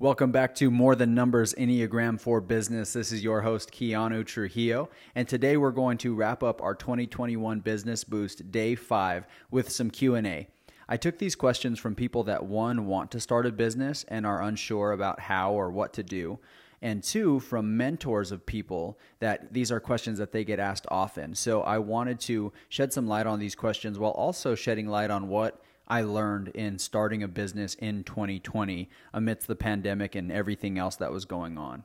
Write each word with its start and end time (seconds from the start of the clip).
Welcome 0.00 0.30
back 0.30 0.54
to 0.54 0.70
More 0.70 0.94
Than 0.94 1.16
Numbers 1.16 1.54
Enneagram 1.54 2.20
for 2.20 2.40
Business. 2.40 2.92
This 2.92 3.10
is 3.10 3.24
your 3.24 3.40
host 3.40 3.72
Keanu 3.72 4.24
Trujillo, 4.24 4.90
and 5.16 5.26
today 5.26 5.56
we're 5.56 5.72
going 5.72 5.98
to 5.98 6.14
wrap 6.14 6.44
up 6.44 6.62
our 6.62 6.76
2021 6.76 7.58
Business 7.58 8.04
Boost 8.04 8.52
Day 8.52 8.76
5 8.76 9.26
with 9.50 9.72
some 9.72 9.90
Q&A. 9.90 10.46
I 10.88 10.96
took 10.96 11.18
these 11.18 11.34
questions 11.34 11.80
from 11.80 11.96
people 11.96 12.22
that 12.22 12.44
one 12.44 12.86
want 12.86 13.10
to 13.10 13.18
start 13.18 13.44
a 13.44 13.50
business 13.50 14.04
and 14.06 14.24
are 14.24 14.40
unsure 14.40 14.92
about 14.92 15.18
how 15.18 15.52
or 15.52 15.68
what 15.68 15.92
to 15.94 16.04
do, 16.04 16.38
and 16.80 17.02
two 17.02 17.40
from 17.40 17.76
mentors 17.76 18.30
of 18.30 18.46
people 18.46 19.00
that 19.18 19.52
these 19.52 19.72
are 19.72 19.80
questions 19.80 20.16
that 20.18 20.30
they 20.30 20.44
get 20.44 20.60
asked 20.60 20.86
often. 20.92 21.34
So 21.34 21.62
I 21.62 21.78
wanted 21.78 22.20
to 22.20 22.52
shed 22.68 22.92
some 22.92 23.08
light 23.08 23.26
on 23.26 23.40
these 23.40 23.56
questions 23.56 23.98
while 23.98 24.12
also 24.12 24.54
shedding 24.54 24.86
light 24.86 25.10
on 25.10 25.26
what 25.26 25.60
I 25.90 26.02
learned 26.02 26.48
in 26.48 26.78
starting 26.78 27.22
a 27.22 27.28
business 27.28 27.74
in 27.74 28.04
2020 28.04 28.90
amidst 29.14 29.46
the 29.46 29.56
pandemic 29.56 30.14
and 30.14 30.30
everything 30.30 30.78
else 30.78 30.96
that 30.96 31.10
was 31.10 31.24
going 31.24 31.56
on. 31.56 31.84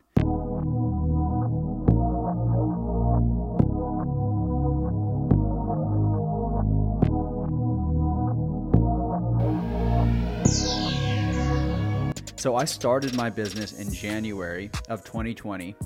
So 12.35 12.57
I 12.57 12.65
started 12.65 13.15
my 13.15 13.29
business 13.29 13.79
in 13.79 13.89
January 13.93 14.69
of 14.89 15.05
2020, 15.05 15.77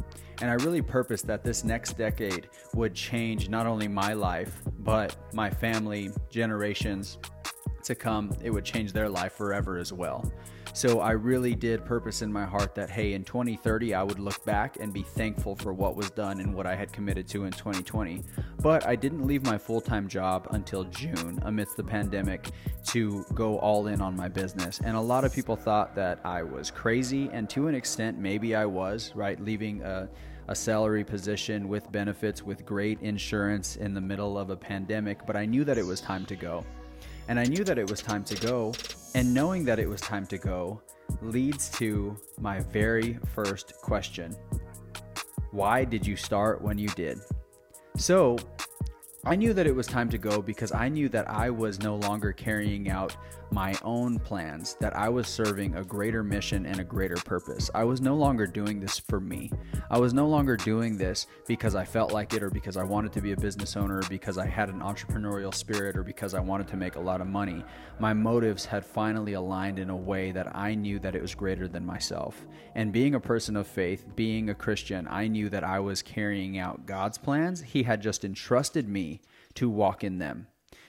and 0.41 0.49
I 0.49 0.55
really 0.55 0.81
purposed 0.81 1.27
that 1.27 1.43
this 1.43 1.63
next 1.63 1.99
decade 1.99 2.49
would 2.73 2.95
change 2.95 3.47
not 3.47 3.67
only 3.67 3.87
my 3.87 4.13
life, 4.13 4.63
but 4.79 5.15
my 5.33 5.51
family, 5.51 6.09
generations, 6.31 7.19
to 7.87 7.95
come, 7.95 8.35
it 8.43 8.49
would 8.49 8.63
change 8.63 8.93
their 8.93 9.09
life 9.09 9.33
forever 9.33 9.77
as 9.77 9.91
well. 9.91 10.31
So 10.73 10.99
I 10.99 11.11
really 11.13 11.55
did 11.55 11.83
purpose 11.83 12.21
in 12.21 12.31
my 12.31 12.45
heart 12.45 12.75
that, 12.75 12.89
hey, 12.89 13.13
in 13.13 13.23
2030, 13.23 13.95
I 13.95 14.03
would 14.03 14.19
look 14.19 14.45
back 14.45 14.77
and 14.79 14.93
be 14.93 15.01
thankful 15.01 15.55
for 15.55 15.73
what 15.73 15.95
was 15.95 16.11
done 16.11 16.39
and 16.39 16.53
what 16.53 16.67
I 16.67 16.75
had 16.75 16.93
committed 16.93 17.27
to 17.29 17.45
in 17.45 17.51
2020. 17.51 18.21
But 18.61 18.85
I 18.85 18.95
didn't 18.95 19.25
leave 19.25 19.43
my 19.43 19.57
full 19.57 19.81
time 19.81 20.07
job 20.07 20.47
until 20.51 20.83
June 20.83 21.39
amidst 21.45 21.77
the 21.77 21.83
pandemic 21.83 22.51
to 22.89 23.25
go 23.33 23.57
all 23.57 23.87
in 23.87 24.01
on 24.01 24.15
my 24.15 24.27
business. 24.27 24.79
And 24.83 24.95
a 24.95 25.01
lot 25.01 25.25
of 25.25 25.33
people 25.33 25.55
thought 25.55 25.95
that 25.95 26.19
I 26.23 26.43
was 26.43 26.69
crazy. 26.69 27.27
And 27.33 27.49
to 27.49 27.67
an 27.67 27.73
extent, 27.73 28.19
maybe 28.19 28.53
I 28.53 28.65
was, 28.65 29.13
right? 29.15 29.39
Leaving 29.43 29.81
a 29.81 30.07
a 30.49 30.55
salary 30.55 31.03
position 31.03 31.67
with 31.67 31.91
benefits, 31.91 32.41
with 32.41 32.65
great 32.65 33.01
insurance 33.01 33.75
in 33.75 33.93
the 33.93 33.99
middle 33.99 34.37
of 34.37 34.49
a 34.49 34.55
pandemic, 34.55 35.25
but 35.25 35.35
I 35.35 35.45
knew 35.45 35.65
that 35.65 35.77
it 35.77 35.85
was 35.85 35.99
time 35.99 36.25
to 36.27 36.35
go. 36.35 36.63
And 37.27 37.39
I 37.39 37.43
knew 37.43 37.63
that 37.63 37.77
it 37.77 37.89
was 37.89 38.01
time 38.01 38.23
to 38.25 38.35
go. 38.35 38.73
And 39.15 39.33
knowing 39.33 39.65
that 39.65 39.79
it 39.79 39.87
was 39.87 40.01
time 40.01 40.25
to 40.27 40.37
go 40.37 40.81
leads 41.21 41.69
to 41.69 42.17
my 42.39 42.59
very 42.59 43.19
first 43.33 43.73
question 43.81 44.35
Why 45.51 45.83
did 45.83 46.05
you 46.05 46.15
start 46.15 46.61
when 46.61 46.77
you 46.77 46.87
did? 46.89 47.19
So, 47.97 48.37
I 49.27 49.35
knew 49.35 49.53
that 49.55 49.67
it 49.67 49.75
was 49.75 49.87
time 49.87 50.07
to 50.11 50.17
go 50.17 50.41
because 50.41 50.71
I 50.71 50.87
knew 50.87 51.09
that 51.09 51.29
I 51.29 51.49
was 51.49 51.81
no 51.81 51.97
longer 51.97 52.31
carrying 52.31 52.89
out 52.89 53.13
my 53.51 53.75
own 53.83 54.19
plans, 54.19 54.77
that 54.79 54.95
I 54.95 55.09
was 55.09 55.27
serving 55.27 55.75
a 55.75 55.83
greater 55.83 56.23
mission 56.23 56.65
and 56.65 56.79
a 56.79 56.83
greater 56.85 57.17
purpose. 57.17 57.69
I 57.75 57.83
was 57.83 57.99
no 57.99 58.15
longer 58.15 58.47
doing 58.47 58.79
this 58.79 58.99
for 58.99 59.19
me. 59.19 59.51
I 59.89 59.99
was 59.99 60.13
no 60.13 60.27
longer 60.27 60.55
doing 60.55 60.97
this 60.97 61.27
because 61.45 61.75
I 61.75 61.83
felt 61.83 62.13
like 62.13 62.33
it 62.33 62.43
or 62.43 62.49
because 62.49 62.77
I 62.77 62.83
wanted 62.83 63.11
to 63.13 63.21
be 63.21 63.33
a 63.33 63.37
business 63.37 63.75
owner 63.75 63.97
or 63.97 64.03
because 64.09 64.37
I 64.37 64.45
had 64.45 64.69
an 64.69 64.79
entrepreneurial 64.79 65.53
spirit 65.53 65.97
or 65.97 66.03
because 66.03 66.33
I 66.33 66.39
wanted 66.39 66.69
to 66.69 66.77
make 66.77 66.95
a 66.95 67.01
lot 67.01 67.19
of 67.19 67.27
money. 67.27 67.65
My 67.99 68.13
motives 68.13 68.65
had 68.65 68.85
finally 68.85 69.33
aligned 69.33 69.79
in 69.79 69.89
a 69.89 69.95
way 69.95 70.31
that 70.31 70.55
I 70.55 70.73
knew 70.73 70.99
that 70.99 71.15
it 71.15 71.21
was 71.21 71.35
greater 71.35 71.67
than 71.67 71.85
myself. 71.85 72.45
And 72.75 72.93
being 72.93 73.15
a 73.15 73.19
person 73.19 73.57
of 73.57 73.67
faith, 73.67 74.05
being 74.15 74.49
a 74.49 74.55
Christian, 74.55 75.05
I 75.09 75.27
knew 75.27 75.49
that 75.49 75.65
I 75.65 75.79
was 75.79 76.01
carrying 76.01 76.57
out 76.57 76.85
God's 76.85 77.17
plans. 77.17 77.61
He 77.61 77.83
had 77.83 78.01
just 78.01 78.23
entrusted 78.23 78.87
me 78.87 79.16
to 79.57 79.69
walk 79.69 80.03
in 80.03 80.17
them. 80.19 80.47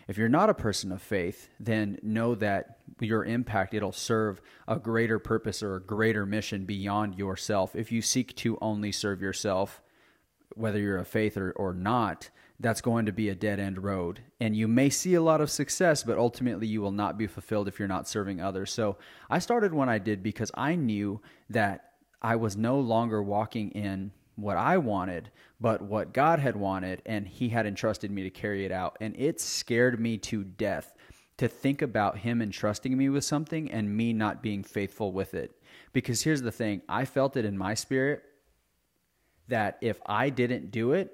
If 0.08 0.16
you're 0.16 0.28
not 0.28 0.48
a 0.48 0.54
person 0.54 0.90
of 0.90 1.02
faith, 1.02 1.48
then 1.60 1.98
know 2.02 2.34
that 2.36 2.78
your 3.00 3.24
impact 3.24 3.74
it'll 3.74 3.92
serve 3.92 4.40
a 4.66 4.78
greater 4.78 5.18
purpose 5.18 5.62
or 5.62 5.76
a 5.76 5.82
greater 5.82 6.24
mission 6.24 6.64
beyond 6.64 7.18
yourself. 7.18 7.76
If 7.76 7.92
you 7.92 8.00
seek 8.00 8.34
to 8.36 8.56
only 8.62 8.90
serve 8.90 9.20
yourself, 9.20 9.82
whether 10.54 10.78
you're 10.78 10.98
a 10.98 11.04
faith 11.04 11.36
or, 11.36 11.52
or 11.52 11.74
not, 11.74 12.30
that's 12.58 12.80
going 12.80 13.06
to 13.06 13.12
be 13.12 13.28
a 13.28 13.34
dead 13.34 13.60
end 13.60 13.84
road. 13.84 14.20
And 14.40 14.56
you 14.56 14.66
may 14.66 14.90
see 14.90 15.14
a 15.14 15.22
lot 15.22 15.40
of 15.40 15.50
success, 15.50 16.02
but 16.02 16.18
ultimately 16.18 16.66
you 16.66 16.80
will 16.80 16.90
not 16.90 17.18
be 17.18 17.26
fulfilled 17.26 17.68
if 17.68 17.78
you're 17.78 17.86
not 17.86 18.08
serving 18.08 18.40
others. 18.40 18.72
So 18.72 18.96
I 19.28 19.38
started 19.38 19.74
when 19.74 19.88
I 19.88 19.98
did 19.98 20.22
because 20.22 20.50
I 20.54 20.74
knew 20.74 21.20
that 21.50 21.92
I 22.20 22.36
was 22.36 22.56
no 22.56 22.80
longer 22.80 23.22
walking 23.22 23.70
in 23.72 24.12
what 24.38 24.56
I 24.56 24.78
wanted, 24.78 25.30
but 25.60 25.82
what 25.82 26.12
God 26.12 26.38
had 26.38 26.56
wanted, 26.56 27.02
and 27.04 27.26
He 27.26 27.48
had 27.48 27.66
entrusted 27.66 28.10
me 28.10 28.22
to 28.22 28.30
carry 28.30 28.64
it 28.64 28.72
out. 28.72 28.96
And 29.00 29.14
it 29.18 29.40
scared 29.40 29.98
me 30.00 30.16
to 30.18 30.44
death 30.44 30.94
to 31.38 31.48
think 31.48 31.82
about 31.82 32.18
Him 32.18 32.40
entrusting 32.40 32.96
me 32.96 33.08
with 33.08 33.24
something 33.24 33.70
and 33.70 33.96
me 33.96 34.12
not 34.12 34.42
being 34.42 34.62
faithful 34.62 35.12
with 35.12 35.34
it. 35.34 35.60
Because 35.92 36.22
here's 36.22 36.42
the 36.42 36.52
thing 36.52 36.82
I 36.88 37.04
felt 37.04 37.36
it 37.36 37.44
in 37.44 37.58
my 37.58 37.74
spirit 37.74 38.22
that 39.48 39.78
if 39.80 40.00
I 40.06 40.30
didn't 40.30 40.70
do 40.70 40.92
it, 40.92 41.12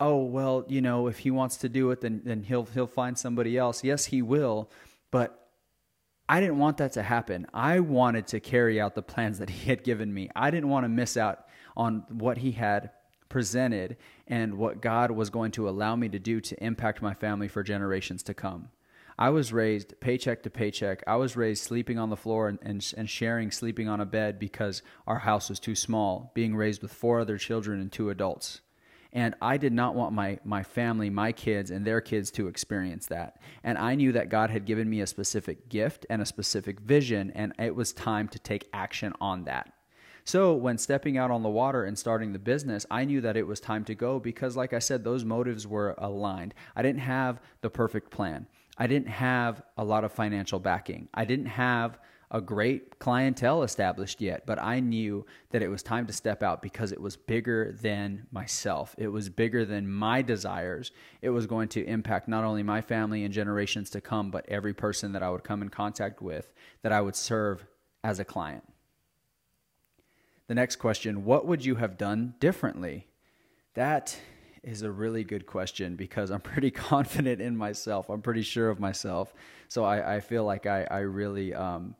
oh 0.00 0.24
well, 0.24 0.64
you 0.66 0.80
know, 0.80 1.06
if 1.06 1.18
he 1.18 1.30
wants 1.30 1.58
to 1.58 1.68
do 1.68 1.90
it, 1.90 2.00
then 2.00 2.22
then 2.24 2.42
he'll 2.42 2.64
he'll 2.64 2.86
find 2.86 3.16
somebody 3.16 3.56
else. 3.56 3.84
Yes, 3.84 4.06
he 4.06 4.22
will, 4.22 4.70
but 5.10 5.50
I 6.28 6.40
didn't 6.40 6.58
want 6.58 6.78
that 6.78 6.92
to 6.94 7.02
happen. 7.02 7.46
I 7.54 7.80
wanted 7.80 8.26
to 8.28 8.40
carry 8.40 8.80
out 8.80 8.94
the 8.94 9.02
plans 9.02 9.38
that 9.38 9.50
he 9.50 9.68
had 9.68 9.84
given 9.84 10.12
me. 10.12 10.30
I 10.34 10.50
didn't 10.50 10.70
want 10.70 10.84
to 10.84 10.88
miss 10.88 11.16
out 11.16 11.45
on 11.76 12.04
what 12.08 12.38
he 12.38 12.52
had 12.52 12.90
presented 13.28 13.96
and 14.26 14.54
what 14.54 14.80
God 14.80 15.10
was 15.10 15.30
going 15.30 15.52
to 15.52 15.68
allow 15.68 15.96
me 15.96 16.08
to 16.08 16.18
do 16.18 16.40
to 16.40 16.64
impact 16.64 17.02
my 17.02 17.14
family 17.14 17.48
for 17.48 17.62
generations 17.62 18.22
to 18.24 18.34
come. 18.34 18.68
I 19.18 19.30
was 19.30 19.52
raised 19.52 19.98
paycheck 20.00 20.42
to 20.42 20.50
paycheck. 20.50 21.02
I 21.06 21.16
was 21.16 21.36
raised 21.36 21.62
sleeping 21.62 21.98
on 21.98 22.10
the 22.10 22.16
floor 22.16 22.48
and, 22.48 22.58
and, 22.60 22.94
and, 22.96 23.08
sharing 23.08 23.50
sleeping 23.50 23.88
on 23.88 24.00
a 24.00 24.04
bed 24.04 24.38
because 24.38 24.82
our 25.06 25.20
house 25.20 25.48
was 25.48 25.58
too 25.58 25.74
small, 25.74 26.32
being 26.34 26.54
raised 26.54 26.82
with 26.82 26.92
four 26.92 27.20
other 27.20 27.38
children 27.38 27.80
and 27.80 27.90
two 27.90 28.10
adults. 28.10 28.60
And 29.14 29.34
I 29.40 29.56
did 29.56 29.72
not 29.72 29.94
want 29.94 30.12
my, 30.12 30.38
my 30.44 30.62
family, 30.62 31.08
my 31.08 31.32
kids, 31.32 31.70
and 31.70 31.86
their 31.86 32.02
kids 32.02 32.30
to 32.32 32.48
experience 32.48 33.06
that. 33.06 33.40
And 33.64 33.78
I 33.78 33.94
knew 33.94 34.12
that 34.12 34.28
God 34.28 34.50
had 34.50 34.66
given 34.66 34.90
me 34.90 35.00
a 35.00 35.06
specific 35.06 35.70
gift 35.70 36.04
and 36.10 36.20
a 36.20 36.26
specific 36.26 36.80
vision, 36.80 37.32
and 37.34 37.54
it 37.58 37.74
was 37.74 37.94
time 37.94 38.28
to 38.28 38.38
take 38.38 38.68
action 38.74 39.14
on 39.18 39.44
that. 39.44 39.72
So 40.26 40.54
when 40.54 40.76
stepping 40.76 41.16
out 41.16 41.30
on 41.30 41.44
the 41.44 41.48
water 41.48 41.84
and 41.84 41.96
starting 41.96 42.32
the 42.32 42.40
business, 42.40 42.84
I 42.90 43.04
knew 43.04 43.20
that 43.20 43.36
it 43.36 43.46
was 43.46 43.60
time 43.60 43.84
to 43.84 43.94
go 43.94 44.18
because, 44.18 44.56
like 44.56 44.72
I 44.72 44.80
said, 44.80 45.04
those 45.04 45.24
motives 45.24 45.68
were 45.68 45.94
aligned. 45.98 46.52
I 46.74 46.82
didn't 46.82 47.02
have 47.02 47.40
the 47.60 47.70
perfect 47.70 48.10
plan. 48.10 48.48
I 48.76 48.88
didn't 48.88 49.08
have 49.08 49.62
a 49.78 49.84
lot 49.84 50.02
of 50.02 50.10
financial 50.10 50.58
backing. 50.58 51.08
I 51.14 51.26
didn't 51.26 51.46
have 51.46 52.00
a 52.32 52.40
great 52.40 52.98
clientele 52.98 53.62
established 53.62 54.20
yet, 54.20 54.46
but 54.46 54.60
I 54.60 54.80
knew 54.80 55.24
that 55.50 55.62
it 55.62 55.68
was 55.68 55.84
time 55.84 56.08
to 56.08 56.12
step 56.12 56.42
out 56.42 56.60
because 56.60 56.90
it 56.90 57.00
was 57.00 57.16
bigger 57.16 57.70
than 57.80 58.26
myself. 58.32 58.96
It 58.98 59.06
was 59.06 59.28
bigger 59.28 59.64
than 59.64 59.88
my 59.88 60.22
desires. 60.22 60.90
It 61.22 61.30
was 61.30 61.46
going 61.46 61.68
to 61.68 61.86
impact 61.86 62.26
not 62.26 62.42
only 62.42 62.64
my 62.64 62.80
family 62.80 63.22
and 63.22 63.32
generations 63.32 63.90
to 63.90 64.00
come, 64.00 64.32
but 64.32 64.48
every 64.48 64.74
person 64.74 65.12
that 65.12 65.22
I 65.22 65.30
would 65.30 65.44
come 65.44 65.62
in 65.62 65.68
contact 65.68 66.20
with 66.20 66.52
that 66.82 66.90
I 66.90 67.00
would 67.00 67.14
serve 67.14 67.64
as 68.02 68.18
a 68.18 68.24
client. 68.24 68.64
The 70.48 70.54
next 70.54 70.76
question 70.76 71.24
What 71.24 71.46
would 71.46 71.64
you 71.64 71.76
have 71.76 71.98
done 71.98 72.34
differently? 72.40 73.08
That 73.74 74.16
is 74.62 74.82
a 74.82 74.90
really 74.90 75.22
good 75.24 75.46
question 75.46 75.96
because 75.96 76.30
I'm 76.30 76.40
pretty 76.52 76.70
confident 76.70 77.40
in 77.40 77.56
myself. 77.56 78.08
I'm 78.08 78.22
pretty 78.22 78.42
sure 78.42 78.68
of 78.70 78.80
myself. 78.80 79.34
So 79.68 79.84
I, 79.84 80.16
I 80.16 80.20
feel 80.20 80.44
like 80.44 80.66
I, 80.66 80.86
I 80.90 80.98
really. 81.00 81.54
Um, 81.54 81.94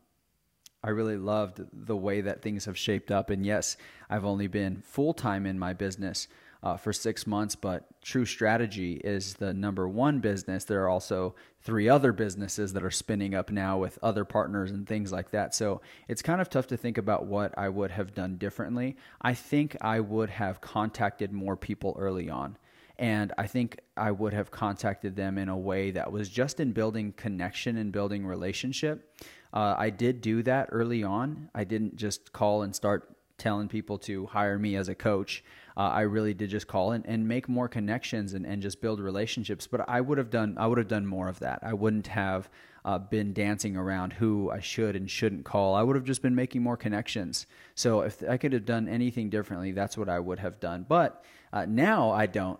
I 0.83 0.91
really 0.91 1.17
loved 1.17 1.59
the 1.73 1.97
way 1.97 2.21
that 2.21 2.43
things 2.43 2.65
have 2.65 2.77
shaped 2.77 3.11
up. 3.11 3.29
And 3.31 3.43
yes, 3.45 3.77
I've 4.09 4.23
only 4.23 4.47
been 4.47 4.83
full 4.83 5.13
time 5.13 5.45
in 5.45 5.57
my 5.57 5.73
business 5.73 6.27
uh, 6.63 6.77
for 6.77 6.91
six 6.91 7.27
months, 7.27 7.55
but 7.55 8.01
True 8.01 8.25
Strategy 8.25 8.93
is 9.03 9.35
the 9.35 9.53
number 9.53 9.87
one 9.87 10.19
business. 10.19 10.63
There 10.63 10.83
are 10.83 10.89
also 10.89 11.35
three 11.61 11.89
other 11.89 12.11
businesses 12.11 12.73
that 12.73 12.83
are 12.83 12.91
spinning 12.91 13.35
up 13.35 13.51
now 13.51 13.77
with 13.77 13.99
other 14.01 14.25
partners 14.25 14.71
and 14.71 14.87
things 14.87 15.11
like 15.11 15.31
that. 15.31 15.53
So 15.53 15.81
it's 16.07 16.21
kind 16.21 16.41
of 16.41 16.49
tough 16.49 16.67
to 16.67 16.77
think 16.77 16.97
about 16.97 17.25
what 17.25 17.53
I 17.57 17.69
would 17.69 17.91
have 17.91 18.13
done 18.13 18.37
differently. 18.37 18.95
I 19.21 19.33
think 19.33 19.75
I 19.81 19.99
would 19.99 20.29
have 20.29 20.61
contacted 20.61 21.31
more 21.31 21.55
people 21.55 21.95
early 21.99 22.29
on. 22.29 22.57
And 22.99 23.31
I 23.37 23.45
think 23.45 23.79
I 23.95 24.09
would 24.11 24.33
have 24.33 24.49
contacted 24.49 25.15
them 25.15 25.37
in 25.37 25.49
a 25.49 25.57
way 25.57 25.91
that 25.91 26.11
was 26.11 26.29
just 26.29 26.59
in 26.59 26.71
building 26.71 27.13
connection 27.13 27.77
and 27.77 27.91
building 27.91 28.25
relationship. 28.25 29.15
Uh, 29.53 29.75
I 29.77 29.91
did 29.91 30.21
do 30.21 30.41
that 30.43 30.69
early 30.71 31.03
on. 31.03 31.49
I 31.53 31.63
didn't 31.63 31.95
just 31.95 32.33
call 32.33 32.63
and 32.63 32.75
start 32.75 33.15
telling 33.37 33.67
people 33.67 33.99
to 33.99 34.25
hire 34.25 34.57
me 34.57 34.75
as 34.75 34.89
a 34.89 34.95
coach. 34.95 35.43
Uh, 35.77 35.91
I 35.93 36.01
really 36.01 36.33
did 36.33 36.49
just 36.49 36.67
call 36.67 36.91
and, 36.91 37.05
and 37.05 37.27
make 37.27 37.47
more 37.47 37.67
connections 37.69 38.33
and, 38.33 38.45
and 38.45 38.61
just 38.61 38.81
build 38.81 38.99
relationships. 38.99 39.67
But 39.67 39.87
I 39.87 40.01
would 40.01 40.17
have 40.17 40.31
done 40.31 40.57
I 40.57 40.65
would 40.65 40.79
have 40.79 40.87
done 40.87 41.05
more 41.05 41.29
of 41.29 41.39
that. 41.39 41.59
I 41.61 41.73
wouldn't 41.73 42.07
have 42.07 42.49
uh, 42.83 42.97
been 42.97 43.31
dancing 43.31 43.77
around 43.77 44.13
who 44.13 44.49
I 44.49 44.59
should 44.59 44.95
and 44.95 45.09
shouldn't 45.09 45.45
call. 45.45 45.75
I 45.75 45.83
would 45.83 45.95
have 45.95 46.05
just 46.05 46.21
been 46.21 46.35
making 46.35 46.63
more 46.63 46.77
connections. 46.77 47.45
So 47.75 48.01
if 48.01 48.23
I 48.27 48.37
could 48.37 48.53
have 48.53 48.65
done 48.65 48.87
anything 48.87 49.29
differently, 49.29 49.71
that's 49.71 49.97
what 49.97 50.09
I 50.09 50.19
would 50.19 50.39
have 50.39 50.59
done. 50.59 50.85
But 50.87 51.23
uh, 51.53 51.65
now 51.67 52.11
I 52.11 52.25
don't 52.25 52.59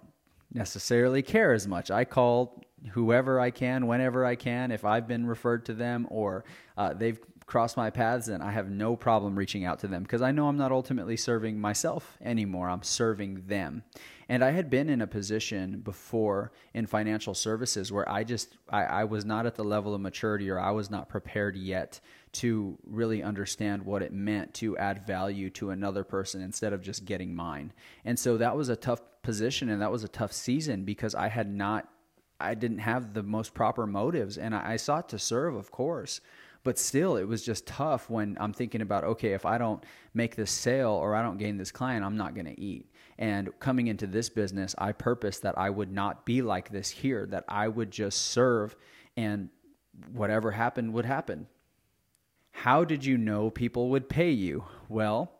necessarily 0.54 1.22
care 1.24 1.54
as 1.54 1.68
much. 1.68 1.90
I 1.90 2.04
call 2.04 2.62
whoever 2.92 3.40
I 3.40 3.52
can, 3.52 3.88
whenever 3.88 4.25
I 4.25 4.36
can, 4.36 4.72
if 4.72 4.86
I've 4.86 5.08
been 5.08 5.25
referred 5.25 5.66
to 5.66 5.74
them 5.74 6.08
or 6.10 6.46
uh, 6.78 6.94
they've 6.94 7.20
crossed 7.48 7.78
my 7.78 7.90
paths, 7.90 8.28
then 8.28 8.42
I 8.42 8.52
have 8.52 8.70
no 8.70 8.98
problem 8.98 9.38
reaching 9.38 9.64
out 9.64 9.80
to 9.80 9.88
them 9.88 10.04
because 10.04 10.22
I 10.22 10.32
know 10.32 10.50
I'm 10.50 10.58
not 10.58 10.74
ultimately 10.74 11.16
serving 11.16 11.60
myself 11.60 12.18
anymore. 12.22 12.70
I'm 12.70 12.84
serving 12.84 13.46
them. 13.48 13.84
And 14.28 14.44
I 14.44 14.52
had 14.52 14.70
been 14.70 14.90
in 14.90 15.02
a 15.02 15.08
position 15.08 15.80
before 15.80 16.52
in 16.74 16.86
financial 16.86 17.34
services 17.34 17.90
where 17.90 18.08
I 18.08 18.26
just 18.26 18.58
I, 18.70 18.84
I 18.84 19.04
was 19.06 19.24
not 19.24 19.46
at 19.46 19.56
the 19.56 19.64
level 19.64 19.96
of 19.96 20.02
maturity 20.02 20.50
or 20.50 20.60
I 20.60 20.72
was 20.72 20.92
not 20.92 21.08
prepared 21.08 21.56
yet 21.56 22.02
to 22.34 22.78
really 22.86 23.24
understand 23.24 23.84
what 23.84 24.04
it 24.04 24.12
meant 24.12 24.54
to 24.56 24.78
add 24.78 25.08
value 25.08 25.50
to 25.52 25.70
another 25.70 26.04
person 26.04 26.42
instead 26.42 26.74
of 26.74 26.82
just 26.82 27.06
getting 27.06 27.34
mine. 27.34 27.72
And 28.04 28.20
so 28.20 28.36
that 28.38 28.58
was 28.58 28.68
a 28.68 28.76
tough 28.76 29.00
position 29.24 29.70
and 29.70 29.82
that 29.82 29.92
was 29.92 30.04
a 30.04 30.10
tough 30.10 30.34
season 30.34 30.84
because 30.84 31.16
I 31.16 31.30
had 31.30 31.50
not 31.50 31.88
I 32.42 32.56
didn't 32.56 32.80
have 32.80 33.14
the 33.14 33.24
most 33.24 33.54
proper 33.54 33.88
motives 33.88 34.38
and 34.38 34.54
I, 34.54 34.74
I 34.74 34.76
sought 34.76 35.08
to 35.10 35.18
serve, 35.18 35.56
of 35.56 35.72
course. 35.72 36.20
But 36.68 36.78
still, 36.78 37.16
it 37.16 37.24
was 37.24 37.44
just 37.44 37.66
tough 37.66 38.10
when 38.10 38.36
I'm 38.42 38.52
thinking 38.52 38.81
about, 38.81 39.06
okay, 39.06 39.31
if 39.31 39.46
I 39.46 39.58
don't 39.58 39.81
make 40.14 40.36
this 40.36 40.52
sale 40.52 40.90
or 40.90 41.16
I 41.16 41.22
don't 41.22 41.38
gain 41.38 41.56
this 41.56 41.72
client, 41.72 42.04
I'm 42.04 42.18
not 42.18 42.36
going 42.36 42.48
to 42.48 42.60
eat. 42.60 42.92
And 43.18 43.58
coming 43.62 43.88
into 43.88 44.06
this 44.06 44.28
business, 44.28 44.75
I 44.78 44.92
purposed 44.92 45.44
that 45.44 45.58
I 45.58 45.69
would 45.69 45.94
not 45.94 46.25
be 46.25 46.42
like 46.42 46.69
this 46.69 46.90
here, 46.90 47.25
that 47.28 47.46
I 47.48 47.69
would 47.69 47.90
just 47.90 48.18
serve 48.22 48.75
and 49.16 49.48
whatever 50.12 50.52
happened 50.52 50.92
would 50.92 51.06
happen. 51.06 51.48
How 52.52 52.84
did 52.84 53.06
you 53.06 53.18
know 53.18 53.50
people 53.50 53.88
would 53.92 54.10
pay 54.10 54.31
you? 54.31 54.66
Well, 54.90 55.31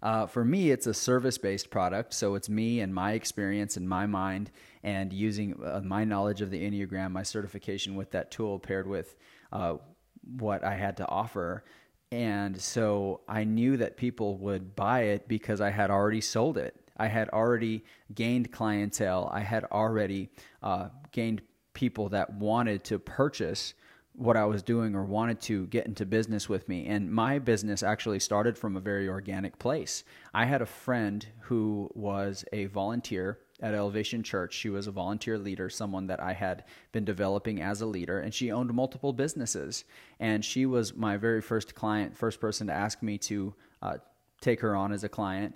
uh, 0.00 0.26
for 0.26 0.44
me, 0.44 0.70
it's 0.70 0.86
a 0.86 0.94
service 0.94 1.36
based 1.36 1.68
product. 1.68 2.14
So 2.14 2.36
it's 2.36 2.48
me 2.48 2.78
and 2.78 2.94
my 2.94 3.14
experience 3.14 3.76
and 3.76 3.88
my 3.88 4.06
mind 4.06 4.52
and 4.84 5.12
using 5.12 5.60
uh, 5.60 5.80
my 5.84 6.04
knowledge 6.04 6.42
of 6.42 6.52
the 6.52 6.62
Enneagram, 6.62 7.10
my 7.10 7.24
certification 7.24 7.96
with 7.96 8.12
that 8.12 8.30
tool 8.30 8.60
paired 8.60 8.86
with 8.86 9.16
uh, 9.50 9.78
what 10.36 10.64
I 10.64 10.74
had 10.74 10.96
to 10.98 11.08
offer. 11.08 11.64
And 12.10 12.60
so 12.60 13.20
I 13.28 13.44
knew 13.44 13.76
that 13.76 13.96
people 13.96 14.38
would 14.38 14.74
buy 14.74 15.02
it 15.02 15.28
because 15.28 15.60
I 15.60 15.70
had 15.70 15.90
already 15.90 16.20
sold 16.20 16.56
it. 16.56 16.74
I 16.96 17.06
had 17.06 17.28
already 17.30 17.84
gained 18.14 18.50
clientele. 18.50 19.30
I 19.32 19.40
had 19.40 19.64
already 19.64 20.30
uh, 20.62 20.88
gained 21.12 21.42
people 21.74 22.08
that 22.08 22.34
wanted 22.34 22.82
to 22.84 22.98
purchase 22.98 23.74
what 24.14 24.36
I 24.36 24.44
was 24.46 24.64
doing 24.64 24.96
or 24.96 25.04
wanted 25.04 25.40
to 25.42 25.68
get 25.68 25.86
into 25.86 26.04
business 26.04 26.48
with 26.48 26.68
me. 26.68 26.86
And 26.86 27.10
my 27.10 27.38
business 27.38 27.84
actually 27.84 28.18
started 28.18 28.58
from 28.58 28.76
a 28.76 28.80
very 28.80 29.08
organic 29.08 29.58
place. 29.60 30.02
I 30.34 30.44
had 30.44 30.60
a 30.60 30.66
friend 30.66 31.24
who 31.42 31.88
was 31.94 32.44
a 32.52 32.66
volunteer 32.66 33.38
at 33.60 33.74
Elevation 33.74 34.22
Church. 34.22 34.54
She 34.54 34.68
was 34.68 34.86
a 34.86 34.92
volunteer 34.92 35.38
leader, 35.38 35.68
someone 35.68 36.06
that 36.06 36.20
I 36.20 36.32
had 36.32 36.64
been 36.92 37.04
developing 37.04 37.60
as 37.60 37.80
a 37.80 37.86
leader, 37.86 38.20
and 38.20 38.32
she 38.32 38.52
owned 38.52 38.72
multiple 38.72 39.12
businesses. 39.12 39.84
And 40.20 40.44
she 40.44 40.66
was 40.66 40.94
my 40.94 41.16
very 41.16 41.40
first 41.40 41.74
client, 41.74 42.16
first 42.16 42.40
person 42.40 42.66
to 42.68 42.72
ask 42.72 43.02
me 43.02 43.18
to 43.18 43.54
uh, 43.82 43.96
take 44.40 44.60
her 44.60 44.76
on 44.76 44.92
as 44.92 45.04
a 45.04 45.08
client 45.08 45.54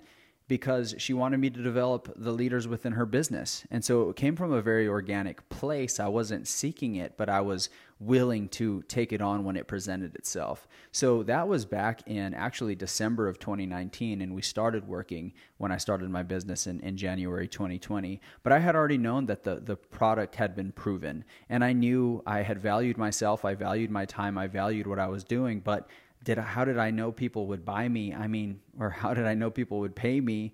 because 0.53 0.93
she 0.99 1.13
wanted 1.13 1.39
me 1.39 1.49
to 1.49 1.63
develop 1.63 2.13
the 2.15 2.31
leaders 2.31 2.67
within 2.67 2.93
her 2.93 3.07
business. 3.07 3.65
And 3.71 3.83
so 3.83 4.11
it 4.11 4.15
came 4.15 4.35
from 4.35 4.53
a 4.53 4.61
very 4.61 4.87
organic 4.87 5.49
place. 5.49 5.99
I 5.99 6.07
wasn't 6.09 6.47
seeking 6.47 6.93
it, 6.93 7.17
but 7.17 7.27
I 7.27 7.41
was 7.41 7.69
willing 7.99 8.47
to 8.49 8.83
take 8.83 9.11
it 9.11 9.19
on 9.19 9.43
when 9.43 9.55
it 9.55 9.65
presented 9.65 10.13
itself. 10.13 10.67
So 10.91 11.23
that 11.23 11.47
was 11.47 11.65
back 11.65 12.03
in 12.05 12.35
actually 12.35 12.75
December 12.75 13.27
of 13.27 13.39
2019, 13.39 14.21
and 14.21 14.35
we 14.35 14.43
started 14.43 14.87
working 14.87 15.33
when 15.57 15.71
I 15.71 15.77
started 15.77 16.07
my 16.11 16.21
business 16.21 16.67
in, 16.67 16.79
in 16.81 16.97
January 16.97 17.47
2020. 17.47 18.21
But 18.43 18.53
I 18.53 18.59
had 18.59 18.75
already 18.75 18.99
known 18.99 19.25
that 19.25 19.43
the, 19.43 19.55
the 19.55 19.75
product 19.75 20.35
had 20.35 20.55
been 20.55 20.71
proven, 20.71 21.25
and 21.49 21.63
I 21.63 21.73
knew 21.73 22.21
I 22.27 22.43
had 22.43 22.61
valued 22.61 22.99
myself, 22.99 23.43
I 23.43 23.55
valued 23.55 23.89
my 23.89 24.05
time, 24.05 24.37
I 24.37 24.45
valued 24.45 24.85
what 24.85 24.99
I 24.99 25.07
was 25.07 25.23
doing, 25.23 25.61
but 25.61 25.89
did 26.23 26.37
how 26.37 26.65
did 26.65 26.77
I 26.77 26.91
know 26.91 27.11
people 27.11 27.47
would 27.47 27.65
buy 27.65 27.87
me? 27.87 28.13
I 28.13 28.27
mean, 28.27 28.61
or 28.79 28.89
how 28.89 29.13
did 29.13 29.25
I 29.25 29.33
know 29.33 29.51
people 29.51 29.79
would 29.79 29.95
pay 29.95 30.21
me? 30.21 30.53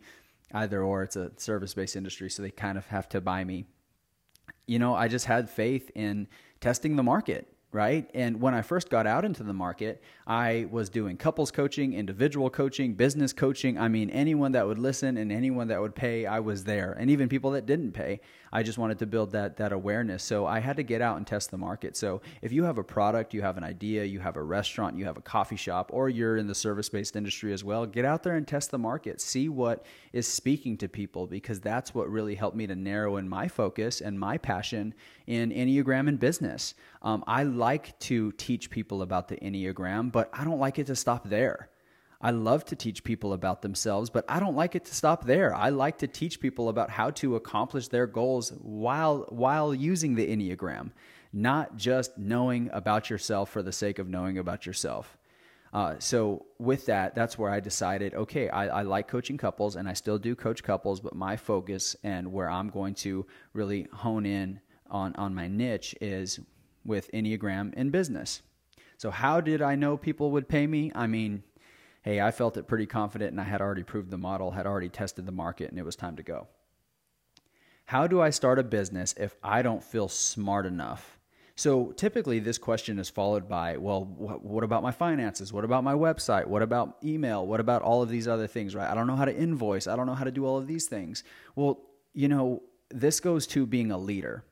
Either 0.52 0.82
or, 0.82 1.04
it's 1.04 1.16
a 1.16 1.32
service 1.38 1.76
based 1.76 1.96
industry, 1.96 2.30
so 2.30 2.42
they 2.42 2.50
kind 2.50 2.78
of 2.78 2.88
have 2.88 3.08
to 3.10 3.22
buy 3.22 3.44
me. 3.44 3.66
You 4.66 4.80
know, 4.80 4.96
I 4.96 5.08
just 5.08 5.26
had 5.26 5.50
faith 5.50 5.92
in 5.94 6.28
testing 6.60 6.96
the 6.96 7.04
market 7.04 7.54
right? 7.72 8.10
And 8.16 8.42
when 8.42 8.56
I 8.56 8.64
first 8.64 8.90
got 8.90 9.06
out 9.06 9.24
into 9.24 9.44
the 9.44 9.54
market, 9.54 10.02
I 10.26 10.68
was 10.72 10.90
doing 10.90 11.18
couples 11.18 11.52
coaching, 11.52 11.94
individual 11.94 12.50
coaching, 12.50 12.96
business 12.96 13.32
coaching. 13.32 13.78
I 13.78 13.88
mean, 13.88 14.10
anyone 14.10 14.54
that 14.54 14.66
would 14.66 14.80
listen 14.80 15.18
and 15.18 15.32
anyone 15.32 15.68
that 15.68 15.80
would 15.80 15.94
pay, 15.94 16.26
I 16.26 16.40
was 16.40 16.64
there. 16.64 16.94
And 16.94 17.12
even 17.12 17.30
people 17.30 17.52
that 17.52 17.68
didn't 17.68 17.92
pay, 17.92 18.22
I 18.52 18.64
just 18.64 18.80
wanted 18.80 18.98
to 19.00 19.06
build 19.06 19.32
that 19.32 19.58
that 19.58 19.72
awareness. 19.72 20.24
So 20.24 20.48
I 20.48 20.60
had 20.60 20.78
to 20.78 20.84
get 20.84 21.02
out 21.02 21.18
and 21.18 21.28
test 21.28 21.52
the 21.52 21.58
market. 21.58 21.96
So 21.96 22.22
if 22.42 22.52
you 22.52 22.64
have 22.64 22.80
a 22.80 22.84
product, 22.84 23.34
you 23.34 23.42
have 23.44 23.58
an 23.58 23.64
idea, 23.64 24.04
you 24.04 24.20
have 24.20 24.36
a 24.36 24.44
restaurant, 24.44 24.98
you 24.98 25.06
have 25.06 25.18
a 25.18 25.22
coffee 25.22 25.56
shop, 25.56 25.92
or 25.94 26.10
you're 26.10 26.38
in 26.38 26.48
the 26.48 26.56
service-based 26.56 27.16
industry 27.16 27.54
as 27.54 27.64
well, 27.64 27.86
get 27.86 28.06
out 28.06 28.24
there 28.24 28.36
and 28.36 28.48
test 28.48 28.72
the 28.72 28.80
market. 28.80 29.22
See 29.22 29.50
what 29.50 29.86
is 30.14 30.28
speaking 30.28 30.78
to 30.78 30.90
people 30.90 31.28
because 31.28 31.60
that's 31.60 31.94
what 31.94 32.10
really 32.10 32.34
helped 32.34 32.58
me 32.58 32.66
to 32.66 32.76
narrow 32.76 33.18
in 33.18 33.30
my 33.30 33.48
focus 33.48 34.02
and 34.02 34.20
my 34.20 34.38
passion 34.38 34.96
in 35.28 35.52
Enneagram 35.52 36.08
and 36.08 36.20
business. 36.20 36.74
Um, 37.02 37.24
I 37.28 37.44
like 37.44 37.98
to 38.00 38.32
teach 38.34 38.70
people 38.70 39.02
about 39.02 39.28
the 39.28 39.38
Enneagram, 39.38 40.12
but 40.12 40.30
I 40.34 40.44
don't 40.44 40.60
like 40.60 40.80
it 40.80 40.88
to 40.88 40.96
stop 40.96 41.30
there. 41.30 41.70
I 42.22 42.32
love 42.32 42.66
to 42.66 42.76
teach 42.76 43.06
people 43.06 43.32
about 43.32 43.62
themselves, 43.62 44.10
but 44.10 44.26
I 44.28 44.42
don't 44.42 44.56
like 44.56 44.76
it 44.76 44.84
to 44.86 44.96
stop 44.96 45.26
there. 45.26 45.56
I 45.56 45.70
like 45.70 46.00
to 46.00 46.08
teach 46.08 46.42
people 46.42 46.68
about 46.68 46.90
how 46.90 47.12
to 47.12 47.38
accomplish 47.38 47.88
their 47.88 48.08
goals 48.08 48.52
while 48.62 49.26
while 49.30 49.74
using 49.74 50.16
the 50.16 50.28
Enneagram, 50.28 50.92
not 51.32 51.78
just 51.78 52.18
knowing 52.18 52.70
about 52.74 53.10
yourself 53.10 53.50
for 53.50 53.64
the 53.64 53.72
sake 53.72 54.00
of 54.00 54.10
knowing 54.10 54.38
about 54.38 54.66
yourself. 54.66 55.18
Uh, 55.72 55.96
so 56.00 56.46
with 56.58 56.88
that, 56.88 57.16
that's 57.16 57.38
where 57.38 57.52
I 57.52 57.60
decided, 57.60 58.16
okay, 58.16 58.50
I, 58.50 58.80
I, 58.80 58.82
like 58.82 59.08
coaching 59.08 59.38
couples, 59.38 59.76
and 59.76 59.88
I 59.88 59.94
still 59.94 60.18
do 60.18 60.36
coach 60.36 60.64
couples, 60.64 61.00
but 61.00 61.16
my 61.16 61.38
focus 61.38 61.96
and 62.04 62.34
where 62.34 62.50
I'm 62.50 62.70
going 62.70 62.96
to 62.96 63.28
really 63.54 63.88
hone 63.94 64.26
in 64.26 64.60
on 64.90 65.16
on 65.16 65.36
my 65.36 65.48
niche 65.48 65.96
is 66.02 66.40
with 66.90 67.10
Enneagram 67.14 67.74
in 67.76 67.90
business. 67.90 68.42
So, 68.98 69.12
how 69.12 69.40
did 69.40 69.62
I 69.62 69.76
know 69.76 69.96
people 69.96 70.32
would 70.32 70.50
pay 70.50 70.68
me? 70.68 70.92
I 70.94 71.08
mean, 71.08 71.44
hey, 72.02 72.20
I 72.20 72.32
felt 72.32 72.58
it 72.58 72.68
pretty 72.68 72.86
confident 72.86 73.32
and 73.32 73.40
I 73.40 73.46
had 73.46 73.62
already 73.62 73.84
proved 73.84 74.12
the 74.12 74.18
model, 74.18 74.52
had 74.52 74.66
already 74.66 74.90
tested 74.90 75.26
the 75.26 75.32
market, 75.32 75.70
and 75.70 75.80
it 75.80 75.86
was 75.86 75.96
time 75.96 76.18
to 76.18 76.24
go. 76.24 76.48
How 77.86 78.08
do 78.08 78.22
I 78.22 78.30
start 78.30 78.60
a 78.60 78.64
business 78.64 79.16
if 79.18 79.36
I 79.42 79.62
don't 79.62 79.84
feel 79.84 80.10
smart 80.10 80.66
enough? 80.66 81.18
So 81.56 81.92
typically, 81.92 82.40
this 82.40 82.58
question 82.58 83.00
is 83.00 83.10
followed 83.10 83.50
by, 83.50 83.78
well, 83.78 84.06
what 84.06 84.64
about 84.64 84.82
my 84.82 84.92
finances? 84.92 85.52
What 85.52 85.66
about 85.66 85.84
my 85.84 85.94
website? 85.94 86.46
What 86.46 86.62
about 86.62 86.98
email? 87.04 87.46
What 87.46 87.60
about 87.60 87.82
all 87.82 88.02
of 88.02 88.10
these 88.10 88.28
other 88.28 88.48
things, 88.48 88.76
right? 88.76 88.90
I 88.90 88.94
don't 88.94 89.08
know 89.08 89.16
how 89.16 89.26
to 89.26 89.36
invoice. 89.36 89.88
I 89.88 89.96
don't 89.96 90.06
know 90.06 90.14
how 90.14 90.24
to 90.24 90.32
do 90.32 90.46
all 90.46 90.58
of 90.58 90.68
these 90.68 90.88
things. 90.88 91.24
Well, 91.56 91.82
you 92.14 92.28
know, 92.28 92.64
this 92.90 93.20
goes 93.20 93.46
to 93.48 93.66
being 93.66 93.92
a 93.92 93.98
leader. 93.98 94.46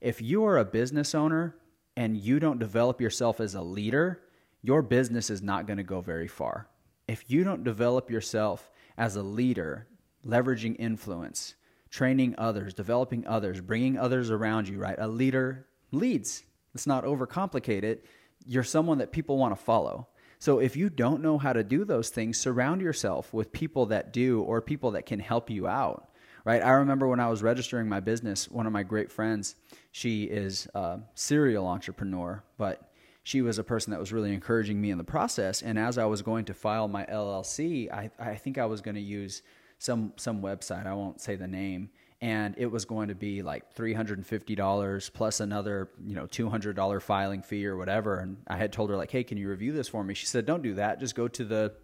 If 0.00 0.22
you 0.22 0.44
are 0.44 0.58
a 0.58 0.64
business 0.64 1.14
owner 1.14 1.56
and 1.98 2.16
you 2.16 2.38
don't 2.38 2.60
develop 2.60 3.00
yourself 3.00 3.40
as 3.40 3.56
a 3.56 3.60
leader, 3.60 4.22
your 4.62 4.82
business 4.82 5.30
is 5.30 5.42
not 5.42 5.66
going 5.66 5.78
to 5.78 5.82
go 5.82 6.00
very 6.00 6.28
far. 6.28 6.68
If 7.08 7.28
you 7.28 7.42
don't 7.42 7.64
develop 7.64 8.08
yourself 8.08 8.70
as 8.96 9.16
a 9.16 9.22
leader, 9.22 9.88
leveraging 10.24 10.76
influence, 10.78 11.56
training 11.90 12.36
others, 12.38 12.72
developing 12.72 13.26
others, 13.26 13.60
bringing 13.60 13.98
others 13.98 14.30
around 14.30 14.68
you, 14.68 14.78
right? 14.78 14.94
A 14.96 15.08
leader 15.08 15.66
leads. 15.90 16.44
Let's 16.72 16.86
not 16.86 17.02
overcomplicate 17.02 17.82
it. 17.82 18.06
You're 18.46 18.62
someone 18.62 18.98
that 18.98 19.10
people 19.10 19.36
want 19.36 19.58
to 19.58 19.64
follow. 19.64 20.06
So 20.38 20.60
if 20.60 20.76
you 20.76 20.90
don't 20.90 21.20
know 21.20 21.36
how 21.36 21.52
to 21.52 21.64
do 21.64 21.84
those 21.84 22.10
things, 22.10 22.38
surround 22.38 22.80
yourself 22.80 23.34
with 23.34 23.50
people 23.50 23.86
that 23.86 24.12
do 24.12 24.42
or 24.42 24.62
people 24.62 24.92
that 24.92 25.06
can 25.06 25.18
help 25.18 25.50
you 25.50 25.66
out 25.66 26.10
right? 26.44 26.62
I 26.62 26.70
remember 26.70 27.06
when 27.08 27.20
I 27.20 27.28
was 27.28 27.42
registering 27.42 27.88
my 27.88 28.00
business, 28.00 28.50
one 28.50 28.66
of 28.66 28.72
my 28.72 28.82
great 28.82 29.10
friends, 29.10 29.54
she 29.92 30.24
is 30.24 30.68
a 30.74 31.00
serial 31.14 31.66
entrepreneur, 31.66 32.42
but 32.56 32.90
she 33.22 33.42
was 33.42 33.58
a 33.58 33.64
person 33.64 33.90
that 33.90 34.00
was 34.00 34.12
really 34.12 34.32
encouraging 34.32 34.80
me 34.80 34.90
in 34.90 34.96
the 34.96 35.04
process. 35.04 35.60
And 35.60 35.78
as 35.78 35.98
I 35.98 36.06
was 36.06 36.22
going 36.22 36.46
to 36.46 36.54
file 36.54 36.88
my 36.88 37.04
LLC, 37.04 37.92
I, 37.92 38.10
I 38.18 38.36
think 38.36 38.56
I 38.56 38.64
was 38.64 38.80
going 38.80 38.94
to 38.94 39.00
use 39.00 39.42
some 39.78 40.12
some 40.16 40.40
website. 40.40 40.86
I 40.86 40.94
won't 40.94 41.20
say 41.20 41.36
the 41.36 41.46
name, 41.46 41.90
and 42.20 42.54
it 42.58 42.66
was 42.66 42.84
going 42.86 43.08
to 43.08 43.14
be 43.14 43.42
like 43.42 43.72
three 43.74 43.92
hundred 43.92 44.18
and 44.18 44.26
fifty 44.26 44.54
dollars 44.54 45.10
plus 45.10 45.40
another 45.40 45.90
you 46.04 46.14
know 46.14 46.26
two 46.26 46.48
hundred 46.48 46.74
dollar 46.74 47.00
filing 47.00 47.42
fee 47.42 47.66
or 47.66 47.76
whatever. 47.76 48.18
And 48.18 48.38
I 48.48 48.56
had 48.56 48.72
told 48.72 48.88
her 48.88 48.96
like, 48.96 49.10
hey, 49.10 49.24
can 49.24 49.38
you 49.38 49.48
review 49.48 49.72
this 49.72 49.88
for 49.88 50.02
me? 50.02 50.14
She 50.14 50.24
said, 50.24 50.46
don't 50.46 50.62
do 50.62 50.74
that. 50.74 50.98
Just 50.98 51.14
go 51.14 51.28
to 51.28 51.44
the 51.44 51.74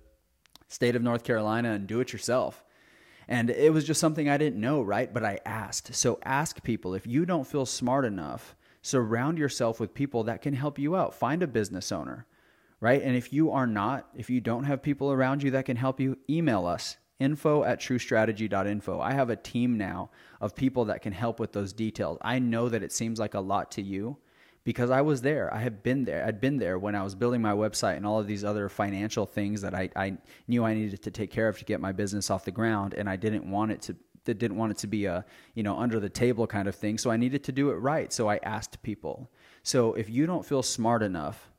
state 0.69 0.97
of 0.97 1.03
North 1.03 1.25
Carolina 1.25 1.73
and 1.73 1.87
do 1.87 2.01
it 2.01 2.13
yourself. 2.13 2.64
And 3.29 3.51
it 3.51 3.73
was 3.73 3.85
just 3.85 4.01
something 4.01 4.29
I 4.29 4.37
didn't 4.37 4.61
know, 4.61 4.83
right? 4.83 5.13
But 5.13 5.25
I 5.25 5.39
asked. 5.45 5.95
So 5.95 6.19
ask 6.25 6.63
people. 6.63 6.95
If 6.95 7.07
you 7.07 7.25
don't 7.25 7.47
feel 7.47 7.67
smart 7.67 8.05
enough, 8.05 8.57
surround 8.83 9.39
yourself 9.39 9.81
with 9.81 9.95
people 9.95 10.25
that 10.25 10.43
can 10.43 10.55
help 10.55 10.79
you 10.79 10.95
out. 10.97 11.15
Find 11.15 11.43
a 11.43 11.47
business 11.47 11.91
owner, 11.91 12.27
right? 12.81 13.03
And 13.03 13.17
if 13.17 13.33
you 13.33 13.51
are 13.51 13.67
not, 13.67 14.09
if 14.15 14.29
you 14.29 14.41
don't 14.41 14.65
have 14.65 14.83
people 14.83 15.11
around 15.11 15.43
you 15.43 15.51
that 15.53 15.65
can 15.65 15.77
help 15.77 16.01
you, 16.01 16.19
email 16.29 16.67
us 16.67 16.97
info 17.19 17.65
at 17.65 17.81
truestrategy.info. 17.81 19.01
I 19.01 19.13
have 19.13 19.31
a 19.31 19.37
team 19.37 19.79
now 19.79 20.11
of 20.41 20.55
people 20.55 20.85
that 20.87 21.01
can 21.01 21.13
help 21.13 21.39
with 21.41 21.53
those 21.53 21.73
details. 21.73 22.19
I 22.23 22.39
know 22.39 22.69
that 22.69 22.83
it 22.83 22.93
seems 22.93 23.19
like 23.19 23.35
a 23.35 23.41
lot 23.41 23.71
to 23.73 23.83
you 23.83 24.19
because 24.65 24.91
I 24.91 25.03
was 25.03 25.21
there. 25.21 25.53
I 25.53 25.59
have 25.61 25.83
been 25.83 26.05
there. 26.05 26.25
I'd 26.27 26.41
been 26.41 26.57
there 26.57 26.79
when 26.79 26.95
I 26.95 27.03
was 27.03 27.15
building 27.15 27.43
my 27.43 27.53
website 27.53 27.97
and 27.97 28.07
all 28.07 28.19
of 28.19 28.27
these 28.27 28.45
other 28.45 28.69
financial 28.69 29.27
things 29.27 29.61
that 29.61 29.75
I, 29.75 29.91
I 29.95 30.17
knew 30.49 30.65
I 30.65 30.75
needed 30.75 31.03
to 31.03 31.11
take 31.11 31.31
care 31.31 31.49
of 31.49 31.59
to 31.59 31.65
get 31.65 31.81
my 31.81 31.93
business 31.93 32.31
off 32.31 32.45
the 32.45 32.51
ground. 32.51 32.95
And 32.95 33.09
I 33.09 33.17
didn't 33.17 33.49
want 33.49 33.73
it 33.73 33.83
to 33.83 33.97
that 34.25 34.39
didn't 34.39 34.57
want 34.57 34.73
it 34.73 34.79
to 34.79 34.87
be 34.87 35.05
a 35.05 35.25
you 35.55 35.63
know 35.63 35.79
under 35.79 36.01
the 36.01 36.09
table 36.09 36.47
kind 36.47 36.67
of 36.67 36.75
thing 36.75 36.97
so 36.97 37.11
i 37.11 37.17
needed 37.19 37.45
to 37.45 37.53
do 37.53 37.69
it 37.69 37.75
right 37.75 38.11
so 38.11 38.27
i 38.27 38.39
asked 38.39 38.83
people 38.83 39.31
so 39.63 39.93
if 39.93 40.09
you 40.09 40.25
don't 40.25 40.47
feel 40.47 40.63
smart 40.63 41.03
enough 41.03 41.51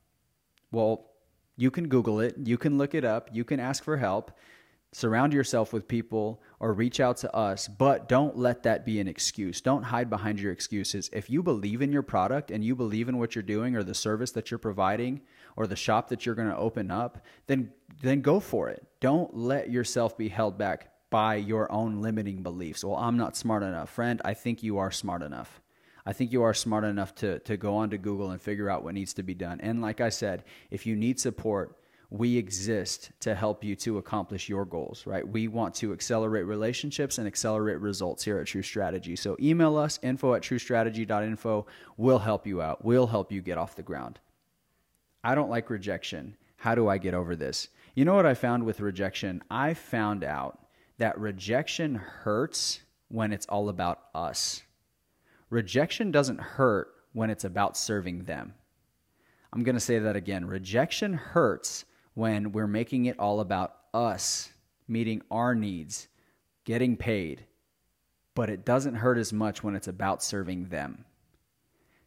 well 0.72 1.12
you 1.58 1.70
can 1.70 1.88
google 1.88 2.20
it 2.20 2.36
you 2.44 2.58
can 2.58 2.78
look 2.78 2.96
it 2.96 3.06
up 3.06 3.30
you 3.32 3.44
can 3.44 3.60
ask 3.60 3.84
for 3.84 3.98
help 3.98 4.32
surround 4.96 5.34
yourself 5.34 5.74
with 5.74 5.90
people 5.90 6.42
or 6.62 6.72
reach 6.72 7.02
out 7.02 7.18
to 7.18 7.36
us, 7.36 7.68
but 7.68 8.08
don't 8.08 8.38
let 8.38 8.64
that 8.64 8.86
be 8.86 9.02
an 9.02 9.10
excuse. 9.10 9.60
Don't 9.60 9.84
hide 9.84 10.10
behind 10.10 10.40
your 10.40 10.54
excuses. 10.54 11.10
If 11.12 11.30
you 11.30 11.44
believe 11.44 11.82
in 11.82 11.92
your 11.92 12.02
product 12.02 12.50
and 12.50 12.64
you 12.64 12.78
believe 12.78 13.10
in 13.10 13.18
what 13.18 13.36
you're 13.36 13.44
doing 13.44 13.76
or 13.76 13.84
the 13.84 13.94
service 13.94 14.32
that 14.32 14.50
you're 14.50 14.58
providing 14.58 15.20
or 15.58 15.68
the 15.68 15.76
shop 15.76 16.08
that 16.08 16.26
you're 16.26 16.34
going 16.34 16.48
to 16.48 16.56
open 16.56 16.92
up, 16.92 17.26
then 17.48 17.74
then 18.02 18.22
go 18.22 18.40
for 18.40 18.70
it. 18.70 18.88
Don't 19.02 19.36
let 19.36 19.70
yourself 19.70 20.18
be 20.18 20.30
held 20.30 20.58
back 20.58 20.94
by 21.10 21.36
your 21.36 21.70
own 21.74 22.02
limiting 22.02 22.42
beliefs. 22.42 22.86
Well, 22.86 22.96
I'm 22.96 23.18
not 23.18 23.36
smart 23.36 23.64
enough. 23.64 23.90
Friend, 23.90 24.22
I 24.24 24.34
think 24.34 24.64
you 24.64 24.78
are 24.78 24.92
smart 24.92 25.24
enough. 25.24 25.60
I 26.06 26.14
think 26.14 26.32
you 26.32 26.44
are 26.44 26.54
smart 26.54 26.86
enough 26.86 27.14
to 27.16 27.40
to 27.40 27.58
go 27.58 27.76
onto 27.76 27.98
Google 27.98 28.32
and 28.32 28.42
figure 28.42 28.70
out 28.70 28.86
what 28.86 28.94
needs 28.94 29.14
to 29.16 29.24
be 29.24 29.34
done. 29.34 29.60
And 29.60 29.82
like 29.82 30.00
I 30.00 30.08
said, 30.08 30.46
if 30.72 30.86
you 30.86 30.96
need 30.96 31.20
support, 31.20 31.78
we 32.10 32.38
exist 32.38 33.12
to 33.22 33.36
help 33.36 33.64
you 33.64 33.76
to 33.78 33.98
accomplish 33.98 34.48
your 34.48 34.66
goals, 34.66 35.06
right? 35.06 35.28
We 35.28 35.48
want 35.48 35.76
to 35.76 35.94
accelerate 35.94 36.46
relationships 36.46 37.18
and 37.18 37.28
accelerate 37.28 37.80
results 37.80 38.24
here 38.24 38.38
at 38.40 38.48
True 38.48 38.62
Strategy. 38.62 39.16
So 39.16 39.36
email 39.40 39.78
us, 39.78 40.00
info 40.02 40.34
at 40.34 40.42
truestrategy.info. 40.42 41.66
We'll 41.98 42.20
help 42.20 42.46
you 42.46 42.62
out. 42.62 42.86
We'll 42.86 43.08
help 43.08 43.32
you 43.32 43.42
get 43.42 43.58
off 43.58 43.76
the 43.76 43.84
ground. 43.84 44.20
I 45.24 45.36
don't 45.36 45.50
like 45.50 45.70
rejection. 45.70 46.38
How 46.58 46.76
do 46.76 46.88
I 46.88 46.98
get 46.98 47.14
over 47.14 47.36
this? 47.36 47.70
You 47.96 48.06
know 48.06 48.16
what 48.16 48.26
I 48.26 48.34
found 48.34 48.64
with 48.64 48.80
rejection? 48.80 49.44
I 49.50 49.74
found 49.74 50.24
out 50.24 50.60
that 50.98 51.20
rejection 51.20 51.96
hurts 51.96 52.82
when 53.10 53.34
it's 53.34 53.46
all 53.48 53.70
about 53.70 54.02
us. 54.14 54.64
Rejection 55.50 56.12
doesn't 56.12 56.40
hurt 56.40 56.90
when 57.14 57.30
it's 57.30 57.44
about 57.44 57.78
serving 57.78 58.24
them. 58.24 58.54
I'm 59.54 59.64
going 59.64 59.76
to 59.76 59.82
say 59.82 60.00
that 60.00 60.16
again. 60.16 60.46
Rejection 60.46 61.14
hurts 61.14 61.86
when 62.16 62.52
we're 62.52 62.68
making 62.68 63.06
it 63.06 63.20
all 63.20 63.40
about 63.40 63.76
us 63.94 64.50
meeting 64.88 65.22
our 65.32 65.56
needs, 65.56 66.08
getting 66.64 66.98
paid, 66.98 67.46
but 68.34 68.50
it 68.50 68.66
doesn't 68.66 68.96
hurt 68.96 69.18
as 69.18 69.32
much 69.32 69.64
when 69.64 69.76
it's 69.76 69.88
about 69.88 70.24
serving 70.24 70.66
them. 70.66 71.06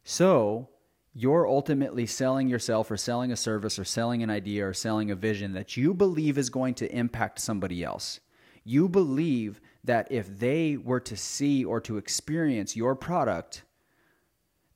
So, 0.03 0.69
you're 1.13 1.47
ultimately 1.47 2.05
selling 2.05 2.47
yourself 2.47 2.89
or 2.91 2.97
selling 2.97 3.31
a 3.31 3.35
service 3.35 3.79
or 3.79 3.83
selling 3.83 4.23
an 4.23 4.29
idea 4.29 4.67
or 4.67 4.73
selling 4.73 5.11
a 5.11 5.15
vision 5.15 5.53
that 5.53 5.75
you 5.75 5.93
believe 5.93 6.37
is 6.37 6.49
going 6.49 6.75
to 6.75 6.95
impact 6.95 7.39
somebody 7.39 7.83
else. 7.83 8.19
You 8.63 8.87
believe 8.87 9.59
that 9.83 10.11
if 10.11 10.39
they 10.39 10.77
were 10.77 10.99
to 11.01 11.17
see 11.17 11.65
or 11.65 11.81
to 11.81 11.97
experience 11.97 12.75
your 12.75 12.95
product, 12.95 13.63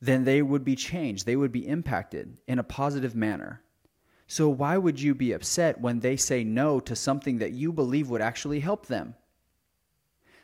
then 0.00 0.24
they 0.24 0.42
would 0.42 0.64
be 0.64 0.74
changed. 0.76 1.24
They 1.24 1.36
would 1.36 1.52
be 1.52 1.66
impacted 1.66 2.36
in 2.46 2.58
a 2.58 2.64
positive 2.64 3.14
manner. 3.14 3.62
So, 4.34 4.48
why 4.48 4.76
would 4.76 5.00
you 5.00 5.14
be 5.14 5.30
upset 5.30 5.80
when 5.80 6.00
they 6.00 6.16
say 6.16 6.42
no 6.42 6.80
to 6.80 6.96
something 6.96 7.38
that 7.38 7.52
you 7.52 7.72
believe 7.72 8.10
would 8.10 8.20
actually 8.20 8.58
help 8.58 8.86
them? 8.86 9.14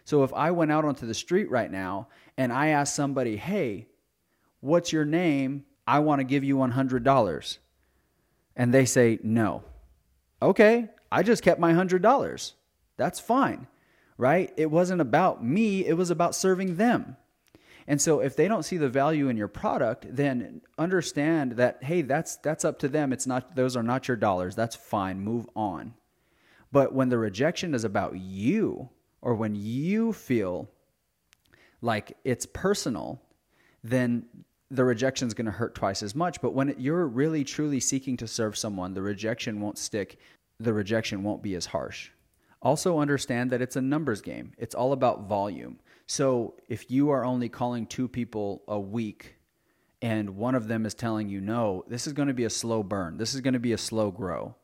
So, 0.05 0.23
if 0.23 0.33
I 0.33 0.53
went 0.53 0.71
out 0.71 0.85
onto 0.85 1.07
the 1.07 1.13
street 1.13 1.51
right 1.51 1.69
now 1.69 2.07
and 2.37 2.53
I 2.53 2.69
asked 2.69 2.95
somebody, 2.95 3.37
hey, 3.37 3.89
what's 4.61 4.93
your 4.93 5.05
name? 5.05 5.65
I 5.89 5.99
want 5.99 6.21
to 6.21 6.25
give 6.25 6.45
you 6.45 6.55
$100. 6.55 7.59
And 8.55 8.73
they 8.73 8.85
say 8.85 9.19
no. 9.25 9.65
Okay, 10.41 10.89
I 11.11 11.25
just 11.25 11.43
kept 11.43 11.59
my 11.59 11.73
$100. 11.73 12.53
That's 12.97 13.19
fine, 13.19 13.67
right? 14.17 14.53
It 14.57 14.71
wasn't 14.71 15.01
about 15.01 15.45
me, 15.45 15.85
it 15.85 15.95
was 15.95 16.11
about 16.11 16.37
serving 16.37 16.77
them. 16.77 17.17
And 17.91 18.01
so 18.01 18.21
if 18.21 18.37
they 18.37 18.47
don't 18.47 18.63
see 18.63 18.77
the 18.77 18.89
value 18.89 19.29
in 19.29 19.37
your 19.37 19.49
product, 19.49 20.07
then 20.09 20.61
understand 20.79 21.55
that 21.57 21.83
hey, 21.83 22.03
that's 22.03 22.37
that's 22.37 22.65
up 22.65 22.79
to 22.79 22.89
them. 22.89 23.13
It's 23.13 23.27
not 23.27 23.57
those 23.57 23.77
are 23.77 23.83
not 23.83 24.07
your 24.07 24.17
dollars. 24.17 24.55
That's 24.55 24.77
fine. 24.77 25.19
Move 25.19 25.49
on. 25.57 25.95
But 26.71 26.95
when 26.95 27.09
the 27.09 27.19
rejection 27.19 27.75
is 27.75 27.83
about 27.83 28.17
you 28.17 28.91
or 29.21 29.35
when 29.35 29.57
you 29.57 30.13
feel 30.13 30.71
like 31.83 32.17
it's 32.23 32.47
personal, 32.47 33.21
then 33.83 34.25
the 34.71 34.85
rejection 34.85 35.27
is 35.27 35.35
going 35.35 35.47
to 35.47 35.51
hurt 35.51 35.75
twice 35.75 36.05
as 36.05 36.15
much. 36.15 36.41
But 36.41 36.55
when 36.55 36.73
you're 36.79 37.09
really 37.09 37.43
truly 37.43 37.81
seeking 37.81 38.17
to 38.19 38.29
serve 38.29 38.57
someone, 38.57 38.95
the 38.95 39.03
rejection 39.03 39.61
won't 39.61 39.79
stick. 39.79 40.21
The 40.61 40.73
rejection 40.73 41.25
won't 41.25 41.43
be 41.43 41.57
as 41.57 41.67
harsh. 41.67 42.11
Also, 42.63 43.01
understand 43.01 43.51
that 43.51 43.63
it's 43.63 43.75
a 43.75 43.81
numbers 43.81 44.21
game, 44.21 44.53
it's 44.59 44.77
all 44.77 44.93
about 44.93 45.27
volume. 45.27 45.81
So 46.11 46.55
if 46.69 46.91
you 46.91 47.11
are 47.11 47.25
only 47.25 47.49
calling 47.49 47.87
two 47.87 48.09
people 48.09 48.65
a 48.67 48.81
week 48.81 49.37
and 50.03 50.31
one 50.31 50.57
of 50.57 50.67
them 50.67 50.85
is 50.85 50.93
telling 50.93 51.29
you 51.29 51.41
no, 51.41 51.85
this 51.87 52.09
is 52.09 52.15
going 52.15 52.27
to 52.27 52.35
be 52.35 52.43
a 52.43 52.51
slow 52.51 52.83
burn. 52.83 53.17
This 53.17 53.33
is 53.33 53.41
going 53.41 53.55
to 53.55 53.61
be 53.61 53.75
a 53.75 53.79
slow 53.79 54.11
grow. 54.11 54.57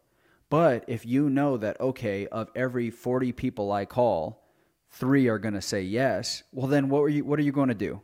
But 0.50 0.82
if 0.88 1.06
you 1.06 1.30
know 1.30 1.56
that, 1.56 1.80
okay, 1.80 2.26
of 2.26 2.50
every 2.56 2.90
40 2.90 3.30
people 3.30 3.70
I 3.70 3.84
call, 3.84 4.44
three 4.90 5.28
are 5.28 5.38
going 5.38 5.54
to 5.54 5.62
say 5.62 5.82
yes, 5.82 6.42
well, 6.50 6.66
then 6.66 6.88
what 6.88 7.02
are 7.02 7.08
you, 7.10 7.24
what 7.24 7.38
are 7.38 7.44
you 7.44 7.52
going 7.52 7.68
to 7.68 7.76
do? 7.76 8.00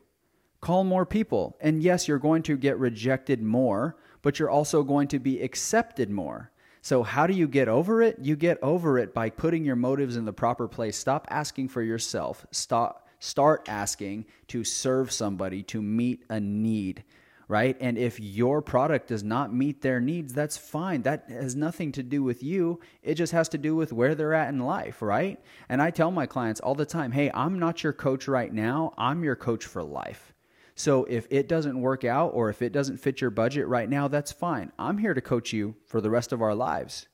Call 0.60 0.84
more 0.84 1.04
people. 1.04 1.56
And 1.60 1.82
yes, 1.82 2.06
you're 2.06 2.20
going 2.20 2.44
to 2.44 2.56
get 2.56 2.78
rejected 2.78 3.42
more, 3.42 3.96
but 4.22 4.38
you're 4.38 4.50
also 4.50 4.84
going 4.84 5.08
to 5.08 5.18
be 5.18 5.42
accepted 5.42 6.10
more. 6.10 6.52
So, 6.80 7.02
how 7.02 7.26
do 7.26 7.34
you 7.34 7.48
get 7.48 7.66
over 7.66 8.02
it? 8.02 8.20
You 8.20 8.36
get 8.36 8.62
over 8.62 8.98
it 8.98 9.12
by 9.12 9.30
putting 9.30 9.64
your 9.64 9.76
motives 9.76 10.16
in 10.16 10.26
the 10.26 10.32
proper 10.32 10.68
place. 10.68 10.96
Stop 10.96 11.26
asking 11.28 11.68
for 11.68 11.82
yourself. 11.82 12.46
Stop 12.52 13.01
start 13.22 13.68
asking 13.68 14.26
to 14.48 14.64
serve 14.64 15.12
somebody 15.12 15.62
to 15.62 15.80
meet 15.80 16.24
a 16.28 16.40
need 16.40 17.04
right? 17.52 17.76
And 17.80 17.98
if 17.98 18.18
your 18.18 18.62
product 18.62 19.08
does 19.08 19.22
not 19.22 19.52
meet 19.52 19.82
their 19.82 20.00
needs, 20.00 20.32
that's 20.32 20.56
fine. 20.56 21.02
That 21.02 21.26
has 21.28 21.54
nothing 21.54 21.92
to 21.92 22.02
do 22.02 22.22
with 22.22 22.42
you. 22.42 22.80
It 23.02 23.16
just 23.16 23.32
has 23.32 23.46
to 23.50 23.58
do 23.58 23.76
with 23.76 23.92
where 23.92 24.14
they're 24.14 24.32
at 24.32 24.48
in 24.48 24.60
life, 24.60 25.02
right? 25.02 25.38
And 25.68 25.82
I 25.82 25.90
tell 25.90 26.10
my 26.10 26.24
clients 26.24 26.60
all 26.60 26.74
the 26.74 26.86
time 26.86 27.12
hey, 27.12 27.30
I'm 27.34 27.58
not 27.58 27.82
your 27.82 27.92
coach 27.92 28.26
right 28.26 28.50
now, 28.50 28.94
I'm 28.96 29.22
your 29.22 29.36
coach 29.36 29.66
for 29.66 29.82
life. 29.82 30.32
So 30.76 31.04
if 31.04 31.26
it 31.28 31.46
doesn't 31.46 31.78
work 31.78 32.04
out 32.04 32.28
or 32.28 32.48
if 32.48 32.62
it 32.62 32.72
doesn't 32.72 32.96
fit 32.96 33.20
your 33.20 33.28
budget 33.28 33.68
right 33.68 33.90
now, 33.90 34.08
that's 34.08 34.32
fine. 34.32 34.72
I'm 34.78 34.96
here 34.96 35.12
to 35.12 35.20
coach 35.20 35.52
you 35.52 35.74
for 35.84 36.00
the 36.00 36.08
rest 36.08 36.32
of 36.32 36.40
our 36.40 36.54
lives. 36.54 37.06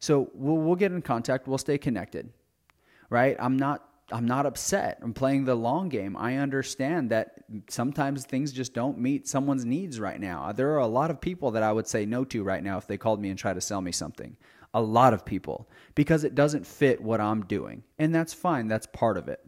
So 0.00 0.30
we'll, 0.34 0.58
we'll 0.58 0.76
get 0.76 0.92
in 0.92 1.00
contact, 1.00 1.48
we'll 1.48 1.56
stay 1.56 1.78
connected, 1.78 2.30
right? 3.08 3.36
I'm 3.40 3.56
not 3.56 3.87
I'm 4.10 4.26
not 4.26 4.46
upset. 4.46 4.98
I'm 5.02 5.12
playing 5.12 5.44
the 5.44 5.54
long 5.54 5.88
game. 5.88 6.16
I 6.16 6.36
understand 6.36 7.10
that 7.10 7.44
sometimes 7.68 8.24
things 8.24 8.52
just 8.52 8.72
don't 8.72 8.98
meet 8.98 9.28
someone's 9.28 9.66
needs 9.66 10.00
right 10.00 10.18
now. 10.18 10.44
Uh, 10.44 10.52
there 10.52 10.70
are 10.70 10.78
a 10.78 10.86
lot 10.86 11.10
of 11.10 11.20
people 11.20 11.50
that 11.50 11.62
I 11.62 11.72
would 11.72 11.86
say 11.86 12.06
no 12.06 12.24
to 12.26 12.42
right 12.42 12.62
now 12.62 12.78
if 12.78 12.86
they 12.86 12.96
called 12.96 13.20
me 13.20 13.28
and 13.28 13.38
tried 13.38 13.54
to 13.54 13.60
sell 13.60 13.80
me 13.80 13.92
something. 13.92 14.36
A 14.72 14.80
lot 14.80 15.12
of 15.12 15.24
people 15.24 15.68
because 15.94 16.24
it 16.24 16.34
doesn't 16.34 16.66
fit 16.66 17.02
what 17.02 17.20
I'm 17.20 17.44
doing. 17.44 17.84
And 17.98 18.14
that's 18.14 18.32
fine. 18.32 18.66
That's 18.66 18.86
part 18.86 19.18
of 19.18 19.28
it. 19.28 19.44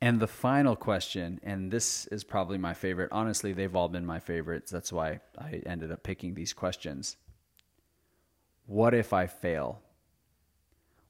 And 0.00 0.20
the 0.20 0.26
final 0.26 0.76
question, 0.76 1.40
and 1.42 1.70
this 1.70 2.06
is 2.06 2.24
probably 2.24 2.58
my 2.58 2.74
favorite. 2.74 3.08
Honestly, 3.10 3.52
they've 3.52 3.74
all 3.74 3.88
been 3.88 4.04
my 4.04 4.18
favorites. 4.18 4.70
That's 4.70 4.92
why 4.92 5.20
I 5.38 5.62
ended 5.64 5.90
up 5.92 6.02
picking 6.02 6.34
these 6.34 6.52
questions. 6.52 7.16
What 8.66 8.94
if 8.94 9.12
I 9.12 9.26
fail? 9.26 9.80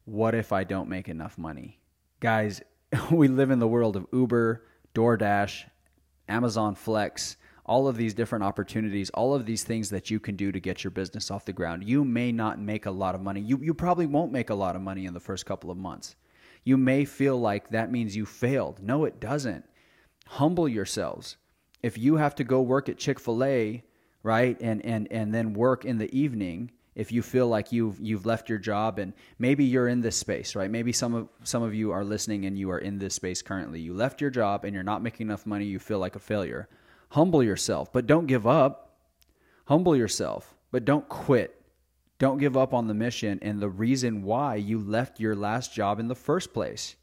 What 0.05 0.35
if 0.35 0.53
I 0.53 0.65
don't 0.65 0.89
make 0.89 1.09
enough 1.09 1.39
money? 1.39 1.81
Guys, 2.25 2.63
we 3.11 3.29
live 3.29 3.51
in 3.51 3.59
the 3.59 3.69
world 3.69 3.97
of 3.97 4.07
Uber, 4.11 4.65
DoorDash, 4.95 5.65
Amazon 6.27 6.75
Flex, 6.75 7.37
all 7.67 7.87
of 7.87 7.99
these 7.99 8.15
different 8.15 8.43
opportunities, 8.43 9.11
all 9.11 9.35
of 9.35 9.45
these 9.45 9.63
things 9.63 9.91
that 9.91 10.11
you 10.11 10.19
can 10.19 10.35
do 10.35 10.51
to 10.51 10.59
get 10.59 10.83
your 10.83 10.91
business 10.91 11.31
off 11.31 11.45
the 11.45 11.53
ground. 11.53 11.85
You 11.87 12.03
may 12.03 12.33
not 12.33 12.59
make 12.59 12.87
a 12.87 12.91
lot 12.91 13.15
of 13.15 13.21
money. 13.21 13.43
You, 13.43 13.59
you 13.59 13.75
probably 13.75 14.07
won't 14.07 14.33
make 14.33 14.49
a 14.49 14.55
lot 14.55 14.75
of 14.75 14.81
money 14.81 15.05
in 15.05 15.13
the 15.13 15.21
first 15.21 15.45
couple 15.45 15.71
of 15.71 15.77
months. 15.77 16.17
You 16.65 16.79
may 16.79 17.05
feel 17.05 17.39
like 17.39 17.69
that 17.69 17.93
means 17.93 18.17
you 18.17 18.25
failed. 18.25 18.83
No, 18.83 19.05
it 19.05 19.21
doesn't. 19.21 19.67
Humble 20.27 20.67
yourselves. 20.67 21.37
If 21.83 21.99
you 21.99 22.17
have 22.17 22.35
to 22.37 22.45
go 22.45 22.63
work 22.63 22.89
at 22.89 22.97
Chick 22.97 23.21
fil 23.21 23.45
A, 23.45 23.85
right, 24.23 24.59
and, 24.63 24.83
and, 24.83 25.13
and 25.13 25.35
then 25.35 25.53
work 25.53 25.85
in 25.85 25.99
the 25.99 26.11
evening, 26.19 26.71
if 26.95 27.11
you 27.11 27.23
feel 27.23 27.49
like 27.49 27.73
you've 27.73 27.99
you've 28.01 28.27
left 28.27 28.49
your 28.49 28.59
job 28.59 28.99
and 28.99 29.13
maybe 29.39 29.65
you're 29.65 29.89
in 29.89 30.01
this 30.01 30.17
space, 30.17 30.55
right? 30.55 30.71
Maybe 30.71 30.93
some 30.93 31.15
of 31.15 31.29
some 31.43 31.63
of 31.63 31.75
you 31.75 31.91
are 31.91 32.05
listening 32.05 32.45
and 32.45 32.59
you 32.59 32.71
are 32.71 32.79
in 32.79 32.99
this 32.99 33.15
space 33.15 33.43
currently. 33.43 33.81
You 33.81 33.95
left 33.95 34.21
your 34.21 34.31
job 34.31 34.65
and 34.65 34.75
you're 34.75 34.83
not 34.83 35.03
making 35.03 35.27
enough 35.27 35.47
money, 35.47 35.65
you 35.65 35.79
feel 35.79 35.99
like 35.99 36.17
a 36.17 36.21
failure. 36.21 36.69
Humble 37.11 37.43
yourself, 37.43 37.93
but 37.93 38.07
don't 38.07 38.27
give 38.27 38.47
up. 38.47 38.99
Humble 39.67 39.97
yourself, 39.97 40.55
but 40.71 40.85
don't 40.85 41.09
quit. 41.09 41.61
Don't 42.19 42.39
give 42.39 42.57
up 42.57 42.73
on 42.73 42.87
the 42.87 42.95
mission 42.95 43.39
and 43.43 43.61
the 43.61 43.69
reason 43.69 44.23
why 44.23 44.55
you 44.55 44.79
left 44.79 45.19
your 45.19 45.35
last 45.35 45.75
job 45.75 45.99
in 45.99 46.09
the 46.09 46.15
first 46.15 46.53
place. 46.53 46.97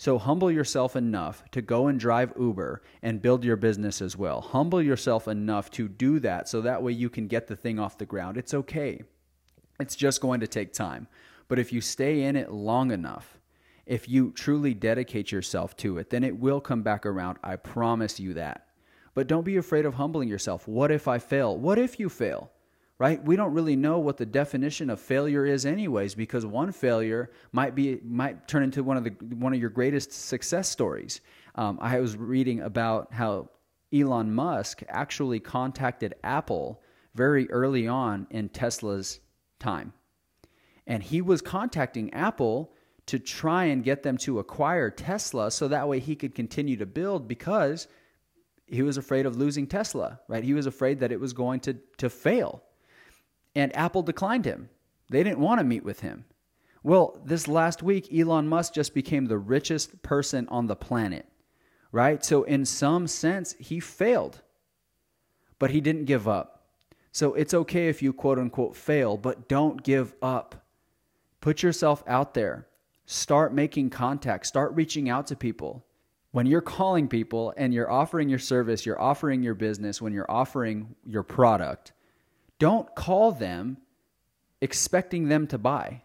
So 0.00 0.16
humble 0.16 0.50
yourself 0.50 0.96
enough 0.96 1.44
to 1.50 1.60
go 1.60 1.88
and 1.88 2.00
drive 2.00 2.32
Uber 2.40 2.80
and 3.02 3.20
build 3.20 3.44
your 3.44 3.56
business 3.56 4.00
as 4.00 4.16
well. 4.16 4.40
Humble 4.40 4.80
yourself 4.80 5.28
enough 5.28 5.70
to 5.72 5.88
do 5.88 6.18
that 6.20 6.48
so 6.48 6.62
that 6.62 6.82
way 6.82 6.92
you 6.92 7.10
can 7.10 7.26
get 7.26 7.48
the 7.48 7.54
thing 7.54 7.78
off 7.78 7.98
the 7.98 8.06
ground. 8.06 8.38
It's 8.38 8.54
okay. 8.54 9.02
It's 9.78 9.94
just 9.94 10.22
going 10.22 10.40
to 10.40 10.46
take 10.46 10.72
time. 10.72 11.06
But 11.48 11.58
if 11.58 11.70
you 11.70 11.82
stay 11.82 12.22
in 12.22 12.34
it 12.34 12.50
long 12.50 12.92
enough, 12.92 13.38
if 13.84 14.08
you 14.08 14.30
truly 14.30 14.72
dedicate 14.72 15.30
yourself 15.30 15.76
to 15.76 15.98
it, 15.98 16.08
then 16.08 16.24
it 16.24 16.40
will 16.40 16.62
come 16.62 16.80
back 16.80 17.04
around. 17.04 17.36
I 17.44 17.56
promise 17.56 18.18
you 18.18 18.32
that. 18.32 18.68
But 19.12 19.26
don't 19.26 19.44
be 19.44 19.58
afraid 19.58 19.84
of 19.84 19.92
humbling 19.92 20.30
yourself. 20.30 20.66
What 20.66 20.90
if 20.90 21.08
I 21.08 21.18
fail? 21.18 21.58
What 21.58 21.78
if 21.78 22.00
you 22.00 22.08
fail? 22.08 22.50
Right? 23.00 23.24
We 23.24 23.34
don't 23.34 23.54
really 23.54 23.76
know 23.76 23.98
what 23.98 24.18
the 24.18 24.26
definition 24.26 24.90
of 24.90 25.00
failure 25.00 25.46
is 25.46 25.64
anyways 25.64 26.14
because 26.14 26.44
one 26.44 26.70
failure 26.70 27.30
might 27.50 27.74
be 27.74 27.98
might 28.04 28.46
turn 28.46 28.62
into 28.62 28.84
one 28.84 28.98
of 28.98 29.04
the 29.04 29.10
one 29.36 29.54
of 29.54 29.58
your 29.58 29.70
greatest 29.70 30.12
success 30.12 30.68
stories. 30.68 31.22
Um, 31.54 31.78
I 31.80 31.98
was 31.98 32.16
reading 32.16 32.60
about 32.60 33.12
how 33.12 33.48
Elon 33.92 34.32
Musk 34.32 34.82
actually 34.86 35.40
contacted 35.40 36.14
Apple 36.22 36.82
very 37.14 37.50
early 37.50 37.88
on 37.88 38.26
in 38.30 38.50
Tesla's 38.50 39.20
time. 39.58 39.94
And 40.86 41.02
he 41.02 41.22
was 41.22 41.40
contacting 41.40 42.12
Apple 42.12 42.70
to 43.06 43.18
try 43.18 43.64
and 43.64 43.82
get 43.82 44.02
them 44.02 44.18
to 44.18 44.38
acquire 44.40 44.90
Tesla 44.90 45.50
so 45.50 45.68
that 45.68 45.88
way 45.88 46.00
he 46.00 46.14
could 46.14 46.34
continue 46.34 46.76
to 46.76 46.86
build 46.86 47.26
because 47.26 47.88
he 48.66 48.82
was 48.82 48.98
afraid 48.98 49.24
of 49.24 49.36
losing 49.36 49.66
Tesla, 49.66 50.20
right? 50.28 50.44
He 50.44 50.54
was 50.54 50.66
afraid 50.66 51.00
that 51.00 51.10
it 51.10 51.18
was 51.18 51.32
going 51.32 51.60
to, 51.60 51.76
to 51.96 52.10
fail. 52.10 52.62
And 53.54 53.74
Apple 53.76 54.02
declined 54.02 54.44
him. 54.44 54.68
They 55.10 55.22
didn't 55.22 55.40
want 55.40 55.58
to 55.58 55.64
meet 55.64 55.84
with 55.84 56.00
him. 56.00 56.24
Well, 56.82 57.20
this 57.24 57.46
last 57.46 57.82
week, 57.82 58.08
Elon 58.14 58.48
Musk 58.48 58.72
just 58.72 58.94
became 58.94 59.26
the 59.26 59.38
richest 59.38 60.02
person 60.02 60.48
on 60.48 60.66
the 60.66 60.76
planet, 60.76 61.26
right? 61.92 62.24
So, 62.24 62.44
in 62.44 62.64
some 62.64 63.06
sense, 63.06 63.54
he 63.58 63.80
failed, 63.80 64.40
but 65.58 65.70
he 65.70 65.80
didn't 65.80 66.06
give 66.06 66.26
up. 66.26 66.68
So, 67.12 67.34
it's 67.34 67.52
okay 67.52 67.88
if 67.88 68.00
you 68.00 68.14
quote 68.14 68.38
unquote 68.38 68.76
fail, 68.76 69.18
but 69.18 69.46
don't 69.46 69.82
give 69.82 70.14
up. 70.22 70.64
Put 71.42 71.62
yourself 71.62 72.02
out 72.06 72.32
there. 72.32 72.66
Start 73.04 73.52
making 73.52 73.90
contact. 73.90 74.46
Start 74.46 74.72
reaching 74.74 75.10
out 75.10 75.26
to 75.26 75.36
people. 75.36 75.84
When 76.32 76.46
you're 76.46 76.60
calling 76.60 77.08
people 77.08 77.52
and 77.56 77.74
you're 77.74 77.90
offering 77.90 78.28
your 78.28 78.38
service, 78.38 78.86
you're 78.86 79.00
offering 79.00 79.42
your 79.42 79.54
business, 79.54 80.00
when 80.00 80.12
you're 80.12 80.30
offering 80.30 80.94
your 81.04 81.24
product, 81.24 81.92
don't 82.60 82.94
call 82.94 83.32
them 83.32 83.78
expecting 84.60 85.28
them 85.28 85.46
to 85.48 85.58
buy. 85.58 86.02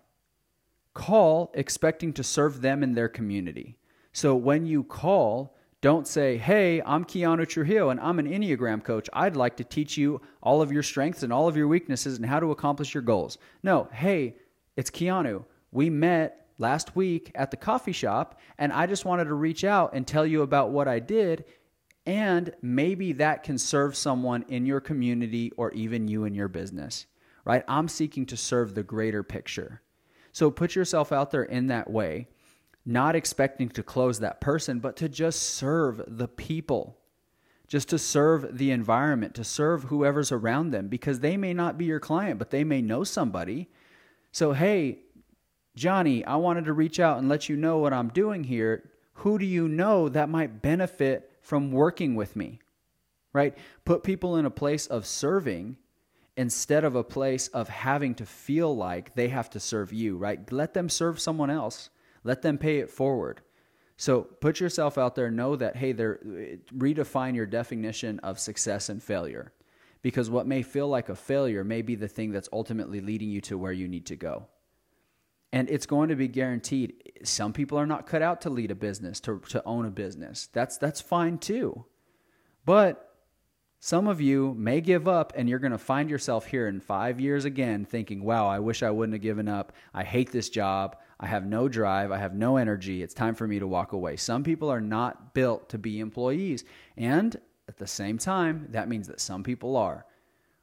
Call 0.93 1.51
expecting 1.53 2.13
to 2.13 2.23
serve 2.23 2.61
them 2.61 2.81
in 2.81 2.95
their 2.95 3.09
community. 3.09 3.77
So 4.13 4.35
when 4.35 4.65
you 4.65 4.83
call, 4.83 5.53
don't 5.81 6.07
say, 6.07 6.37
Hey, 6.37 6.81
I'm 6.85 7.03
Keanu 7.03 7.45
Trujillo 7.47 7.89
and 7.89 7.99
I'm 7.99 8.19
an 8.19 8.27
Enneagram 8.27 8.83
coach. 8.83 9.09
I'd 9.11 9.35
like 9.35 9.57
to 9.57 9.65
teach 9.65 9.97
you 9.97 10.21
all 10.41 10.61
of 10.61 10.71
your 10.71 10.81
strengths 10.81 11.23
and 11.23 11.33
all 11.33 11.49
of 11.49 11.57
your 11.57 11.67
weaknesses 11.67 12.15
and 12.15 12.25
how 12.25 12.39
to 12.39 12.51
accomplish 12.51 12.93
your 12.93 13.03
goals. 13.03 13.37
No, 13.61 13.89
hey, 13.91 14.37
it's 14.77 14.89
Keanu. 14.89 15.43
We 15.73 15.89
met 15.89 16.47
last 16.57 16.95
week 16.95 17.33
at 17.35 17.51
the 17.51 17.57
coffee 17.57 17.91
shop 17.91 18.39
and 18.57 18.71
I 18.71 18.85
just 18.87 19.03
wanted 19.03 19.25
to 19.25 19.33
reach 19.33 19.65
out 19.65 19.91
and 19.93 20.07
tell 20.07 20.25
you 20.25 20.41
about 20.41 20.71
what 20.71 20.87
I 20.87 20.99
did 20.99 21.43
and 22.05 22.53
maybe 22.61 23.13
that 23.13 23.43
can 23.43 23.57
serve 23.57 23.95
someone 23.95 24.45
in 24.47 24.65
your 24.65 24.79
community 24.79 25.51
or 25.57 25.71
even 25.71 26.07
you 26.07 26.25
in 26.25 26.35
your 26.35 26.47
business, 26.47 27.05
right? 27.43 27.63
I'm 27.67 27.87
seeking 27.87 28.25
to 28.27 28.37
serve 28.37 28.75
the 28.75 28.83
greater 28.83 29.23
picture. 29.23 29.81
So 30.31 30.51
put 30.51 30.75
yourself 30.75 31.11
out 31.11 31.31
there 31.31 31.43
in 31.43 31.67
that 31.67 31.89
way, 31.89 32.27
not 32.85 33.15
expecting 33.15 33.69
to 33.69 33.83
close 33.83 34.19
that 34.19 34.41
person, 34.41 34.79
but 34.79 34.95
to 34.97 35.09
just 35.09 35.41
serve 35.41 36.03
the 36.07 36.27
people, 36.27 36.97
just 37.67 37.89
to 37.89 37.97
serve 37.97 38.57
the 38.57 38.69
environment, 38.69 39.33
to 39.35 39.43
serve 39.43 39.85
whoever's 39.85 40.31
around 40.31 40.69
them, 40.69 40.87
because 40.87 41.21
they 41.21 41.37
may 41.37 41.53
not 41.53 41.77
be 41.77 41.85
your 41.85 41.99
client, 41.99 42.37
but 42.37 42.51
they 42.51 42.63
may 42.63 42.81
know 42.81 43.03
somebody. 43.03 43.69
So, 44.31 44.53
hey, 44.53 44.99
Johnny, 45.75 46.23
I 46.23 46.35
wanted 46.35 46.65
to 46.65 46.73
reach 46.73 46.99
out 46.99 47.17
and 47.17 47.27
let 47.27 47.49
you 47.49 47.55
know 47.55 47.79
what 47.79 47.93
I'm 47.93 48.09
doing 48.09 48.43
here. 48.43 48.91
Who 49.19 49.39
do 49.39 49.45
you 49.45 49.67
know 49.67 50.09
that 50.09 50.29
might 50.29 50.61
benefit 50.61 51.31
from 51.45 51.71
working 51.71 52.15
with 52.15 52.35
me, 52.35 52.59
right? 53.31 53.55
Put 53.85 54.01
people 54.01 54.35
in 54.37 54.47
a 54.47 54.49
place 54.49 54.87
of 54.87 55.05
serving 55.05 55.77
instead 56.35 56.83
of 56.83 56.95
a 56.95 57.03
place 57.03 57.49
of 57.49 57.69
having 57.69 58.15
to 58.15 58.25
feel 58.25 58.75
like 58.75 59.13
they 59.13 59.27
have 59.27 59.47
to 59.51 59.59
serve 59.59 59.93
you, 59.93 60.17
right? 60.17 60.51
Let 60.51 60.73
them 60.73 60.89
serve 60.89 61.19
someone 61.19 61.51
else, 61.51 61.91
let 62.23 62.41
them 62.41 62.57
pay 62.57 62.79
it 62.79 62.89
forward. 62.89 63.41
So 63.95 64.21
put 64.21 64.59
yourself 64.59 64.97
out 64.97 65.13
there, 65.13 65.29
know 65.29 65.55
that, 65.55 65.75
hey, 65.75 65.91
there, 65.91 66.19
redefine 66.75 67.35
your 67.35 67.45
definition 67.45 68.17
of 68.19 68.39
success 68.39 68.89
and 68.89 69.01
failure. 69.01 69.53
Because 70.01 70.31
what 70.31 70.47
may 70.47 70.63
feel 70.63 70.87
like 70.87 71.09
a 71.09 71.15
failure 71.15 71.63
may 71.63 71.83
be 71.83 71.93
the 71.93 72.07
thing 72.07 72.31
that's 72.31 72.49
ultimately 72.51 73.01
leading 73.01 73.29
you 73.29 73.39
to 73.41 73.57
where 73.57 73.71
you 73.71 73.87
need 73.87 74.07
to 74.07 74.15
go 74.15 74.47
and 75.55 75.69
it's 75.69 75.85
going 75.85 76.09
to 76.09 76.17
be 76.17 76.27
guaranteed. 76.27 77.13
Some 77.23 77.53
people 77.53 77.79
are 77.79 77.85
not 77.85 78.05
cut 78.05 78.21
out 78.21 78.41
to 78.41 78.49
lead 78.49 78.71
a 78.71 78.75
business, 78.75 79.21
to, 79.21 79.39
to 79.49 79.63
own 79.65 79.85
a 79.85 79.89
business. 79.89 80.49
That's 80.51 80.77
that's 80.77 80.99
fine 80.99 81.37
too. 81.37 81.85
But 82.65 83.15
some 83.79 84.07
of 84.07 84.19
you 84.19 84.53
may 84.57 84.81
give 84.81 85.07
up 85.07 85.31
and 85.33 85.47
you're 85.47 85.59
going 85.59 85.71
to 85.71 85.77
find 85.77 86.09
yourself 86.09 86.47
here 86.47 86.67
in 86.67 86.81
5 86.81 87.21
years 87.21 87.45
again 87.45 87.85
thinking, 87.85 88.21
"Wow, 88.21 88.47
I 88.47 88.59
wish 88.59 88.83
I 88.83 88.91
wouldn't 88.91 89.13
have 89.13 89.21
given 89.21 89.47
up. 89.47 89.71
I 89.93 90.03
hate 90.03 90.29
this 90.29 90.49
job. 90.49 90.97
I 91.21 91.27
have 91.27 91.45
no 91.45 91.69
drive. 91.69 92.11
I 92.11 92.17
have 92.17 92.35
no 92.35 92.57
energy. 92.57 93.01
It's 93.01 93.13
time 93.13 93.33
for 93.33 93.47
me 93.47 93.57
to 93.59 93.67
walk 93.67 93.93
away." 93.93 94.17
Some 94.17 94.43
people 94.43 94.69
are 94.69 94.81
not 94.81 95.33
built 95.33 95.69
to 95.69 95.77
be 95.77 96.01
employees. 96.01 96.65
And 96.97 97.33
at 97.69 97.77
the 97.77 97.87
same 97.87 98.17
time, 98.17 98.67
that 98.71 98.89
means 98.89 99.07
that 99.07 99.21
some 99.21 99.41
people 99.41 99.77
are 99.77 100.05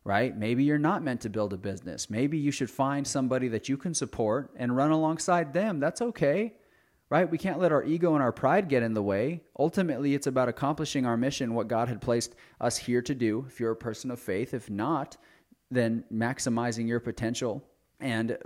right? 0.04 0.36
Maybe 0.36 0.64
you're 0.64 0.78
not 0.78 1.02
meant 1.02 1.20
to 1.22 1.30
build 1.30 1.52
a 1.52 1.56
business. 1.56 2.10
Maybe 2.10 2.38
you 2.38 2.50
should 2.50 2.70
find 2.70 3.06
somebody 3.06 3.48
that 3.48 3.68
you 3.68 3.76
can 3.76 3.94
support 3.94 4.50
and 4.56 4.76
run 4.76 4.90
alongside 4.90 5.52
them. 5.52 5.78
That's 5.78 6.02
okay, 6.02 6.54
right? 7.08 7.30
We 7.30 7.38
can't 7.38 7.60
let 7.60 7.72
our 7.72 7.84
ego 7.84 8.14
and 8.14 8.22
our 8.22 8.32
pride 8.32 8.68
get 8.68 8.82
in 8.82 8.94
the 8.94 9.02
way. 9.02 9.42
Ultimately, 9.58 10.14
it's 10.14 10.26
about 10.26 10.48
accomplishing 10.48 11.06
our 11.06 11.16
mission, 11.16 11.54
what 11.54 11.68
God 11.68 11.88
had 11.88 12.00
placed 12.00 12.34
us 12.60 12.76
here 12.76 13.02
to 13.02 13.14
do. 13.14 13.44
If 13.48 13.60
you're 13.60 13.72
a 13.72 13.76
person 13.76 14.10
of 14.10 14.18
faith, 14.18 14.54
if 14.54 14.68
not, 14.68 15.16
then 15.70 16.04
maximizing 16.12 16.88
your 16.88 17.00
potential 17.00 17.64
and 18.02 18.36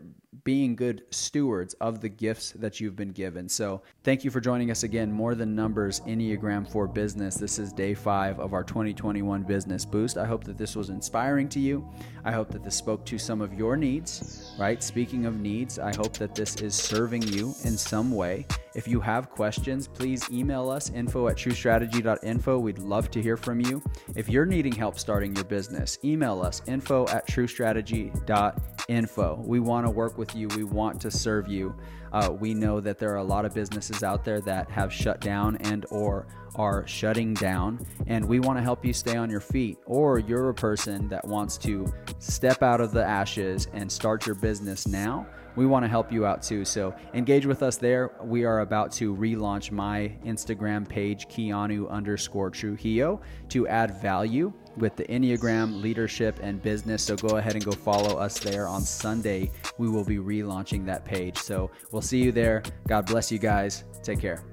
being 0.44 0.76
good 0.76 1.02
stewards 1.10 1.74
of 1.74 2.00
the 2.00 2.08
gifts 2.08 2.52
that 2.52 2.78
you've 2.78 2.94
been 2.94 3.10
given. 3.10 3.48
So, 3.48 3.82
thank 4.04 4.22
you 4.22 4.30
for 4.30 4.40
joining 4.40 4.70
us 4.70 4.84
again. 4.84 5.10
More 5.10 5.34
Than 5.34 5.56
Numbers 5.56 6.00
Enneagram 6.00 6.70
for 6.70 6.86
Business. 6.86 7.34
This 7.34 7.58
is 7.58 7.72
day 7.72 7.94
five 7.94 8.38
of 8.38 8.54
our 8.54 8.62
2021 8.62 9.42
Business 9.42 9.84
Boost. 9.84 10.18
I 10.18 10.24
hope 10.24 10.44
that 10.44 10.56
this 10.56 10.76
was 10.76 10.90
inspiring 10.90 11.48
to 11.48 11.58
you. 11.58 11.84
I 12.24 12.32
hope 12.32 12.50
that 12.50 12.62
this 12.62 12.76
spoke 12.76 13.04
to 13.06 13.18
some 13.18 13.40
of 13.40 13.54
your 13.54 13.76
needs, 13.76 14.54
right? 14.58 14.82
Speaking 14.82 15.26
of 15.26 15.40
needs, 15.40 15.78
I 15.78 15.94
hope 15.96 16.12
that 16.14 16.34
this 16.34 16.56
is 16.56 16.74
serving 16.74 17.22
you 17.22 17.54
in 17.64 17.76
some 17.76 18.10
way. 18.10 18.46
If 18.74 18.86
you 18.86 19.00
have 19.00 19.30
questions, 19.30 19.88
please 19.88 20.28
email 20.30 20.68
us 20.68 20.90
info 20.90 21.28
at 21.28 21.36
truestrategy.info. 21.36 22.58
We'd 22.58 22.78
love 22.78 23.10
to 23.12 23.22
hear 23.22 23.36
from 23.36 23.60
you. 23.60 23.82
If 24.14 24.28
you're 24.28 24.44
needing 24.44 24.72
help 24.72 24.98
starting 24.98 25.34
your 25.34 25.44
business, 25.44 25.98
email 26.04 26.42
us 26.42 26.62
info 26.66 27.06
at 27.08 27.26
truestrategy.info. 27.26 29.42
We 29.46 29.60
want 29.60 29.86
to 29.86 29.90
work 29.90 30.18
with 30.18 30.34
you, 30.34 30.48
we 30.48 30.64
want 30.64 31.00
to 31.02 31.10
serve 31.10 31.48
you. 31.48 31.74
Uh, 32.12 32.30
we 32.30 32.54
know 32.54 32.80
that 32.80 32.98
there 32.98 33.12
are 33.12 33.18
a 33.18 33.24
lot 33.24 33.44
of 33.44 33.54
businesses 33.54 34.02
out 34.02 34.24
there 34.24 34.40
that 34.42 34.70
have 34.70 34.92
shut 34.92 35.20
down 35.20 35.56
and 35.58 35.86
or 35.90 36.26
are 36.54 36.86
shutting 36.86 37.34
down 37.34 37.84
and 38.06 38.24
we 38.24 38.40
want 38.40 38.58
to 38.58 38.62
help 38.62 38.84
you 38.84 38.92
stay 38.92 39.16
on 39.16 39.28
your 39.28 39.40
feet 39.40 39.76
or 39.84 40.18
you're 40.18 40.48
a 40.48 40.54
person 40.54 41.06
that 41.08 41.22
wants 41.24 41.58
to 41.58 41.92
step 42.18 42.62
out 42.62 42.80
of 42.80 42.92
the 42.92 43.04
ashes 43.04 43.68
and 43.74 43.90
start 43.92 44.24
your 44.24 44.34
business 44.36 44.86
now 44.86 45.26
we 45.56 45.64
want 45.64 45.84
to 45.84 45.88
help 45.88 46.12
you 46.12 46.26
out 46.26 46.42
too. 46.42 46.64
So 46.64 46.94
engage 47.14 47.46
with 47.46 47.62
us 47.62 47.76
there. 47.78 48.12
We 48.22 48.44
are 48.44 48.60
about 48.60 48.92
to 48.92 49.16
relaunch 49.16 49.72
my 49.72 50.12
Instagram 50.24 50.86
page, 50.86 51.28
Keanu 51.28 51.90
underscore 51.90 52.50
Trujillo, 52.50 53.22
to 53.48 53.66
add 53.66 54.00
value 54.00 54.52
with 54.76 54.96
the 54.96 55.04
Enneagram, 55.04 55.80
leadership, 55.80 56.38
and 56.42 56.62
business. 56.62 57.02
So 57.02 57.16
go 57.16 57.36
ahead 57.36 57.54
and 57.54 57.64
go 57.64 57.72
follow 57.72 58.18
us 58.18 58.38
there 58.38 58.68
on 58.68 58.82
Sunday. 58.82 59.50
We 59.78 59.88
will 59.88 60.04
be 60.04 60.16
relaunching 60.16 60.84
that 60.86 61.04
page. 61.04 61.36
So 61.36 61.70
we'll 61.92 62.02
see 62.02 62.22
you 62.22 62.32
there. 62.32 62.62
God 62.88 63.06
bless 63.06 63.30
you 63.32 63.38
guys. 63.38 63.84
Take 64.02 64.20
care. 64.20 64.44